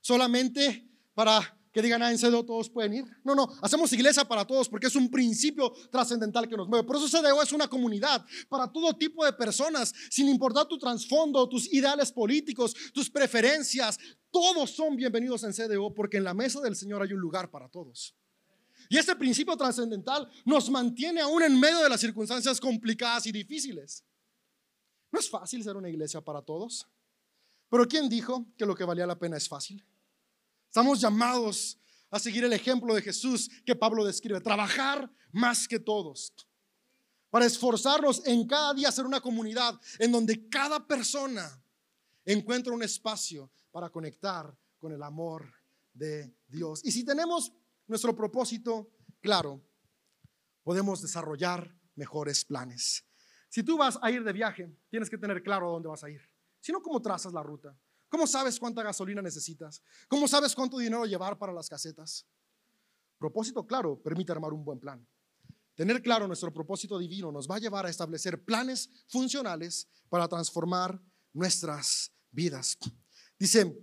solamente 0.00 0.88
para 1.12 1.54
que 1.70 1.82
digan, 1.82 2.02
ah, 2.02 2.10
en 2.10 2.16
CDO 2.16 2.46
todos 2.46 2.70
pueden 2.70 2.94
ir. 2.94 3.04
No, 3.24 3.34
no, 3.34 3.46
hacemos 3.60 3.92
iglesia 3.92 4.24
para 4.24 4.46
todos 4.46 4.70
porque 4.70 4.86
es 4.86 4.96
un 4.96 5.10
principio 5.10 5.70
trascendental 5.90 6.48
que 6.48 6.56
nos 6.56 6.66
mueve. 6.66 6.86
Por 6.86 6.96
eso 6.96 7.08
CDO 7.10 7.42
es 7.42 7.52
una 7.52 7.68
comunidad 7.68 8.24
para 8.48 8.72
todo 8.72 8.96
tipo 8.96 9.22
de 9.22 9.34
personas, 9.34 9.92
sin 10.08 10.30
importar 10.30 10.66
tu 10.66 10.78
trasfondo, 10.78 11.46
tus 11.50 11.70
ideales 11.74 12.10
políticos, 12.10 12.74
tus 12.94 13.10
preferencias. 13.10 13.98
Todos 14.30 14.70
son 14.70 14.96
bienvenidos 14.96 15.44
en 15.44 15.52
CDO 15.52 15.92
porque 15.92 16.16
en 16.16 16.24
la 16.24 16.32
mesa 16.32 16.58
del 16.62 16.74
Señor 16.74 17.02
hay 17.02 17.12
un 17.12 17.20
lugar 17.20 17.50
para 17.50 17.68
todos. 17.68 18.16
Y 18.88 18.98
este 18.98 19.16
principio 19.16 19.56
trascendental 19.56 20.28
nos 20.44 20.70
mantiene 20.70 21.20
aún 21.20 21.42
en 21.42 21.58
medio 21.58 21.82
de 21.82 21.88
las 21.88 22.00
circunstancias 22.00 22.60
complicadas 22.60 23.26
y 23.26 23.32
difíciles. 23.32 24.04
No 25.10 25.20
es 25.20 25.28
fácil 25.28 25.62
ser 25.62 25.76
una 25.76 25.88
iglesia 25.88 26.20
para 26.20 26.42
todos, 26.42 26.86
pero 27.68 27.86
¿quién 27.86 28.08
dijo 28.08 28.46
que 28.56 28.66
lo 28.66 28.74
que 28.74 28.84
valía 28.84 29.06
la 29.06 29.18
pena 29.18 29.36
es 29.36 29.48
fácil? 29.48 29.84
Estamos 30.66 31.00
llamados 31.00 31.78
a 32.10 32.18
seguir 32.18 32.44
el 32.44 32.52
ejemplo 32.52 32.94
de 32.94 33.02
Jesús 33.02 33.50
que 33.64 33.74
Pablo 33.74 34.04
describe, 34.04 34.40
trabajar 34.40 35.10
más 35.32 35.66
que 35.66 35.78
todos, 35.78 36.32
para 37.30 37.46
esforzarnos 37.46 38.26
en 38.26 38.46
cada 38.46 38.74
día 38.74 38.92
ser 38.92 39.06
una 39.06 39.20
comunidad 39.20 39.80
en 39.98 40.12
donde 40.12 40.48
cada 40.50 40.86
persona 40.86 41.62
encuentra 42.26 42.74
un 42.74 42.82
espacio 42.82 43.50
para 43.70 43.88
conectar 43.88 44.54
con 44.78 44.92
el 44.92 45.02
amor 45.02 45.50
de 45.94 46.34
Dios. 46.46 46.84
Y 46.84 46.92
si 46.92 47.04
tenemos 47.04 47.52
nuestro 47.86 48.14
propósito 48.14 48.90
claro, 49.20 49.62
podemos 50.62 51.02
desarrollar 51.02 51.74
mejores 51.94 52.44
planes. 52.44 53.04
Si 53.48 53.62
tú 53.62 53.76
vas 53.76 53.98
a 54.00 54.10
ir 54.10 54.24
de 54.24 54.32
viaje, 54.32 54.74
tienes 54.88 55.10
que 55.10 55.18
tener 55.18 55.42
claro 55.42 55.68
a 55.68 55.72
dónde 55.72 55.88
vas 55.88 56.04
a 56.04 56.10
ir. 56.10 56.20
Si 56.60 56.72
no, 56.72 56.80
¿cómo 56.80 57.02
trazas 57.02 57.32
la 57.32 57.42
ruta? 57.42 57.76
¿Cómo 58.08 58.26
sabes 58.26 58.58
cuánta 58.58 58.82
gasolina 58.82 59.22
necesitas? 59.22 59.82
¿Cómo 60.08 60.28
sabes 60.28 60.54
cuánto 60.54 60.78
dinero 60.78 61.04
llevar 61.06 61.38
para 61.38 61.52
las 61.52 61.68
casetas? 61.68 62.26
Propósito 63.18 63.66
claro 63.66 64.00
permite 64.02 64.32
armar 64.32 64.52
un 64.52 64.64
buen 64.64 64.78
plan. 64.78 65.06
Tener 65.74 66.02
claro 66.02 66.26
nuestro 66.26 66.52
propósito 66.52 66.98
divino 66.98 67.32
nos 67.32 67.48
va 67.48 67.56
a 67.56 67.58
llevar 67.58 67.86
a 67.86 67.90
establecer 67.90 68.44
planes 68.44 68.90
funcionales 69.08 69.88
para 70.08 70.28
transformar 70.28 71.00
nuestras 71.32 72.12
vidas. 72.30 72.78
Dice 73.38 73.74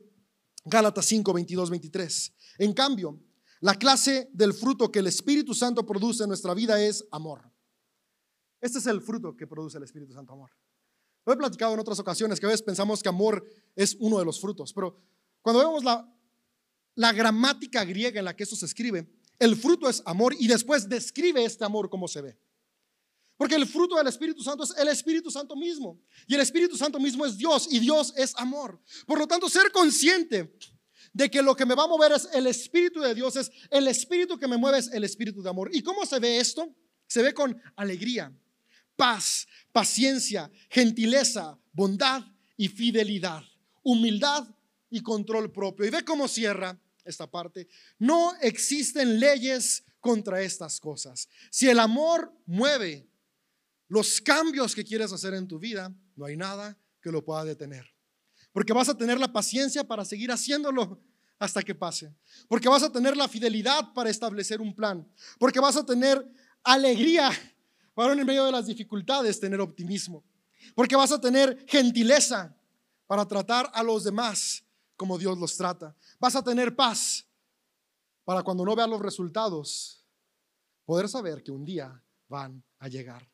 Gálatas 0.66 1.06
5, 1.06 1.34
22, 1.34 1.70
23. 1.70 2.36
En 2.60 2.74
cambio, 2.74 3.20
la 3.62 3.76
clase 3.76 4.30
del 4.34 4.54
fruto 4.54 4.92
que 4.92 5.00
el 5.00 5.08
Espíritu 5.08 5.54
Santo 5.54 5.86
produce 5.86 6.24
en 6.24 6.30
nuestra 6.30 6.54
vida 6.54 6.82
es 6.82 7.06
amor. 7.12 7.52
Este 8.62 8.80
es 8.80 8.86
el 8.88 9.02
fruto 9.02 9.36
que 9.36 9.48
produce 9.48 9.78
el 9.78 9.84
Espíritu 9.84 10.14
Santo, 10.14 10.34
amor. 10.34 10.52
Lo 11.26 11.34
he 11.34 11.38
platicado 11.38 11.74
en 11.74 11.80
otras 11.80 12.00
ocasiones 12.00 12.40
que 12.40 12.46
a 12.46 12.50
veces 12.50 12.64
pensamos 12.64 13.04
que 13.04 13.10
amor 13.10 13.46
es 13.76 13.96
uno 14.00 14.20
de 14.20 14.26
los 14.26 14.40
frutos, 14.40 14.74
pero 14.74 14.98
cuando 15.42 15.60
vemos 15.60 15.84
la, 15.84 16.12
la 16.96 17.14
gramática 17.14 17.84
griega 17.84 18.20
en 18.20 18.26
la 18.26 18.36
que 18.36 18.44
esto 18.44 18.56
se 18.56 18.66
escribe, 18.66 19.10
el 19.38 19.56
fruto 19.56 19.90
es 19.90 20.02
amor 20.06 20.34
y 20.38 20.48
después 20.48 20.88
describe 20.88 21.44
este 21.44 21.64
amor 21.64 21.90
como 21.90 22.08
se 22.08 22.22
ve. 22.22 22.40
Porque 23.38 23.56
el 23.56 23.66
fruto 23.66 23.96
del 23.96 24.08
Espíritu 24.08 24.44
Santo 24.44 24.64
es 24.64 24.78
el 24.78 24.90
Espíritu 24.90 25.32
Santo 25.32 25.56
mismo. 25.56 26.02
Y 26.28 26.36
el 26.36 26.42
Espíritu 26.42 26.76
Santo 26.76 27.00
mismo 27.00 27.26
es 27.26 27.38
Dios 27.38 27.70
y 27.72 27.80
Dios 27.80 28.14
es 28.18 28.36
amor. 28.36 28.82
Por 29.08 29.18
lo 29.18 29.28
tanto, 29.28 29.48
ser 29.48 29.72
consciente 29.72 30.58
de 31.14 31.30
que 31.30 31.42
lo 31.42 31.56
que 31.56 31.66
me 31.66 31.76
va 31.76 31.84
a 31.84 31.88
mover 31.88 32.12
es 32.12 32.30
el 32.34 32.48
Espíritu 32.48 33.02
de 33.02 33.16
Dios, 33.16 33.36
es 33.36 33.52
el 33.70 33.88
Espíritu 33.88 34.38
que 34.38 34.48
me 34.48 34.58
mueve, 34.58 34.80
es 34.80 34.88
el 34.92 35.04
Espíritu 35.04 35.42
de 35.42 35.50
amor. 35.50 35.70
¿Y 35.74 35.82
cómo 35.82 36.06
se 36.06 36.20
ve 36.20 36.40
esto? 36.40 36.74
Se 37.08 37.22
ve 37.24 37.34
con 37.34 37.60
alegría, 37.76 38.32
paz, 38.96 39.48
paciencia, 39.72 40.52
gentileza, 40.70 41.58
bondad 41.74 42.24
y 42.58 42.68
fidelidad, 42.68 43.44
humildad 43.84 44.48
y 44.90 45.02
control 45.02 45.52
propio. 45.52 45.86
Y 45.86 45.90
ve 45.90 46.04
cómo 46.04 46.28
cierra 46.28 46.80
esta 47.04 47.30
parte. 47.30 47.68
No 47.98 48.36
existen 48.42 49.20
leyes 49.20 49.84
contra 50.00 50.42
estas 50.42 50.80
cosas. 50.80 51.28
Si 51.50 51.70
el 51.70 51.80
amor 51.80 52.34
mueve 52.46 53.08
los 53.88 54.22
cambios 54.22 54.76
que 54.76 54.86
quieres 54.86 55.12
hacer 55.12 55.34
en 55.34 55.48
tu 55.48 55.60
vida, 55.60 55.94
no 56.16 56.26
hay 56.26 56.38
nada 56.38 56.78
que 57.02 57.12
lo 57.12 57.24
pueda 57.24 57.44
detener. 57.44 57.99
Porque 58.52 58.74
vas 58.74 58.90
a 58.90 58.98
tener 58.98 59.20
la 59.20 59.32
paciencia 59.32 59.84
para 59.84 60.04
seguir 60.04 60.32
haciéndolo 60.32 61.00
hasta 61.38 61.62
que 61.62 61.74
pase. 61.74 62.14
Porque 62.48 62.68
vas 62.68 62.84
a 62.84 62.92
tener 62.92 63.16
la 63.16 63.28
fidelidad 63.28 63.94
para 63.94 64.10
establecer 64.10 64.62
un 64.62 64.76
plan. 64.76 65.08
Porque 65.38 65.60
vas 65.60 65.78
a 65.78 65.86
tener 65.86 66.26
alegría 66.64 67.32
para 67.94 68.14
en 68.14 68.26
medio 68.26 68.46
de 68.46 68.52
las 68.52 68.66
dificultades 68.66 69.40
tener 69.40 69.62
optimismo. 69.62 70.24
Porque 70.76 70.96
vas 70.96 71.12
a 71.12 71.20
tener 71.20 71.66
gentileza 71.68 72.56
para 73.08 73.28
tratar 73.28 73.70
a 73.74 73.84
los 73.84 74.04
demás 74.04 74.64
como 74.96 75.18
Dios 75.18 75.38
los 75.38 75.56
trata. 75.56 75.96
Vas 76.20 76.36
a 76.36 76.44
tener 76.44 76.76
paz 76.76 77.26
para 78.26 78.44
cuando 78.44 78.64
no 78.64 78.76
veas 78.76 78.90
los 78.90 79.02
resultados, 79.02 80.06
poder 80.86 81.10
saber 81.10 81.42
que 81.42 81.52
un 81.52 81.66
día 81.66 82.04
van 82.28 82.64
a 82.78 82.88
llegar. 82.88 83.28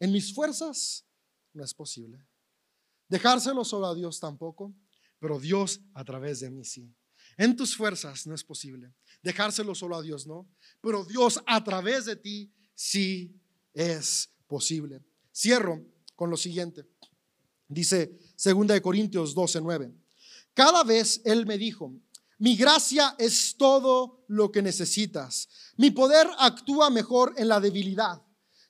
En 0.00 0.10
mis 0.10 0.34
fuerzas 0.34 1.06
no 1.52 1.62
es 1.62 1.72
posible. 1.72 2.26
Dejárselo 3.08 3.64
solo 3.64 3.86
a 3.86 3.94
Dios 3.94 4.20
tampoco, 4.20 4.74
pero 5.18 5.38
Dios 5.38 5.80
a 5.94 6.04
través 6.04 6.40
de 6.40 6.50
mí 6.50 6.64
sí. 6.64 6.92
En 7.36 7.56
tus 7.56 7.76
fuerzas 7.76 8.26
no 8.26 8.34
es 8.34 8.42
posible. 8.42 8.92
Dejárselo 9.22 9.74
solo 9.74 9.96
a 9.96 10.02
Dios 10.02 10.26
no, 10.26 10.48
pero 10.80 11.04
Dios 11.04 11.42
a 11.46 11.62
través 11.62 12.06
de 12.06 12.16
ti 12.16 12.52
sí 12.74 13.34
es 13.74 14.30
posible. 14.46 15.02
Cierro 15.34 15.84
con 16.14 16.30
lo 16.30 16.36
siguiente. 16.36 16.86
Dice 17.68 18.18
2 18.42 18.66
de 18.66 18.82
Corintios 18.82 19.34
12, 19.34 19.60
9. 19.60 19.92
Cada 20.54 20.84
vez 20.84 21.20
Él 21.24 21.44
me 21.46 21.58
dijo, 21.58 21.92
mi 22.38 22.56
gracia 22.56 23.14
es 23.18 23.56
todo 23.56 24.24
lo 24.28 24.52
que 24.52 24.62
necesitas. 24.62 25.48
Mi 25.76 25.90
poder 25.90 26.28
actúa 26.38 26.90
mejor 26.90 27.34
en 27.36 27.48
la 27.48 27.60
debilidad. 27.60 28.22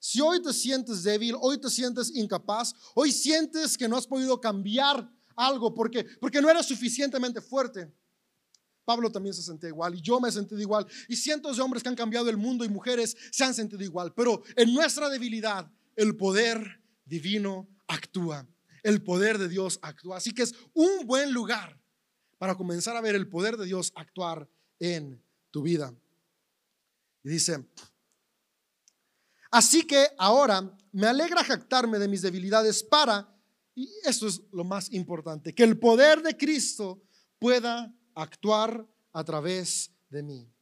Si 0.06 0.20
hoy 0.20 0.40
te 0.40 0.52
sientes 0.52 1.02
débil, 1.02 1.34
hoy 1.40 1.58
te 1.58 1.68
sientes 1.68 2.14
incapaz, 2.14 2.72
hoy 2.94 3.10
sientes 3.10 3.76
que 3.76 3.88
no 3.88 3.96
has 3.96 4.06
podido 4.06 4.40
cambiar 4.40 5.10
algo 5.34 5.74
porque, 5.74 6.06
porque 6.20 6.40
no 6.40 6.48
eres 6.48 6.64
suficientemente 6.66 7.40
fuerte, 7.40 7.92
Pablo 8.84 9.10
también 9.10 9.34
se 9.34 9.42
sentía 9.42 9.68
igual 9.68 9.96
y 9.96 10.00
yo 10.00 10.20
me 10.20 10.28
he 10.28 10.32
sentido 10.32 10.60
igual 10.60 10.86
y 11.08 11.16
cientos 11.16 11.56
de 11.56 11.62
hombres 11.64 11.82
que 11.82 11.88
han 11.88 11.96
cambiado 11.96 12.30
el 12.30 12.36
mundo 12.36 12.64
y 12.64 12.68
mujeres 12.68 13.16
se 13.32 13.42
han 13.42 13.52
sentido 13.52 13.82
igual. 13.82 14.14
Pero 14.14 14.44
en 14.54 14.72
nuestra 14.72 15.08
debilidad 15.08 15.68
el 15.96 16.16
poder 16.16 16.80
divino 17.04 17.68
actúa. 17.88 18.46
El 18.84 19.02
poder 19.02 19.38
de 19.38 19.48
Dios 19.48 19.80
actúa. 19.82 20.18
Así 20.18 20.30
que 20.30 20.44
es 20.44 20.54
un 20.72 21.04
buen 21.04 21.32
lugar 21.32 21.80
para 22.38 22.54
comenzar 22.54 22.96
a 22.96 23.00
ver 23.00 23.16
el 23.16 23.28
poder 23.28 23.56
de 23.56 23.66
Dios 23.66 23.90
actuar 23.96 24.48
en 24.78 25.20
tu 25.50 25.62
vida. 25.62 25.92
Y 27.24 27.30
dice, 27.30 27.66
así 29.56 29.86
que 29.86 30.08
ahora 30.18 30.70
me 30.92 31.06
alegra 31.06 31.42
jactarme 31.42 31.98
de 31.98 32.08
mis 32.08 32.20
debilidades 32.20 32.82
para, 32.82 33.26
y 33.74 33.90
esto 34.04 34.26
es 34.26 34.42
lo 34.52 34.64
más 34.64 34.92
importante, 34.92 35.54
que 35.54 35.62
el 35.62 35.78
poder 35.78 36.22
de 36.22 36.36
Cristo 36.36 37.02
pueda 37.38 37.90
actuar 38.14 38.86
a 39.12 39.24
través 39.24 39.90
de 40.10 40.22
mí, 40.22 40.52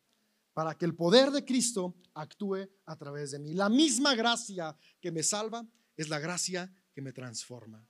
para 0.53 0.77
que 0.77 0.85
el 0.85 0.95
poder 0.95 1.33
de 1.33 1.45
Cristo 1.45 1.97
actúe 2.15 2.69
a 2.87 2.97
través 2.97 3.33
de 3.33 3.41
mí. 3.41 3.53
La 3.53 3.69
misma 3.69 4.15
gracia 4.15 4.77
que 5.01 5.11
me 5.11 5.25
salva 5.25 5.67
es 5.97 6.09
la 6.09 6.21
gracia 6.21 6.73
que 6.93 7.03
me 7.03 7.13
transforma. 7.13 7.85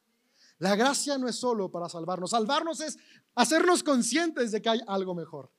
La 0.57 0.75
gracia 0.75 1.19
no 1.19 1.29
es 1.29 1.37
solo 1.37 1.71
para 1.71 1.91
salvarnos, 1.91 2.31
salvarnos 2.31 2.81
es 2.81 2.97
hacernos 3.35 3.83
conscientes 3.83 4.53
de 4.53 4.63
que 4.63 4.71
hay 4.71 4.81
algo 4.87 5.15
mejor. 5.15 5.53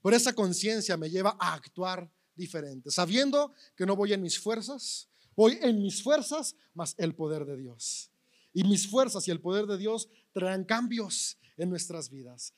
Por 0.00 0.14
esa 0.14 0.32
conciencia 0.32 0.96
me 0.96 1.10
lleva 1.10 1.36
a 1.38 1.52
actuar 1.52 2.10
diferente, 2.36 2.90
sabiendo 2.90 3.52
que 3.76 3.86
no 3.86 3.96
voy 3.96 4.12
en 4.12 4.22
mis 4.22 4.38
fuerzas, 4.38 5.08
voy 5.34 5.58
en 5.62 5.82
mis 5.82 6.02
fuerzas 6.02 6.54
más 6.74 6.94
el 6.98 7.14
poder 7.14 7.44
de 7.44 7.56
Dios. 7.56 8.10
Y 8.52 8.64
mis 8.64 8.88
fuerzas 8.88 9.26
y 9.28 9.30
el 9.30 9.40
poder 9.40 9.66
de 9.66 9.76
Dios 9.76 10.08
traerán 10.32 10.64
cambios 10.64 11.38
en 11.56 11.68
nuestras 11.68 12.10
vidas. 12.10 12.54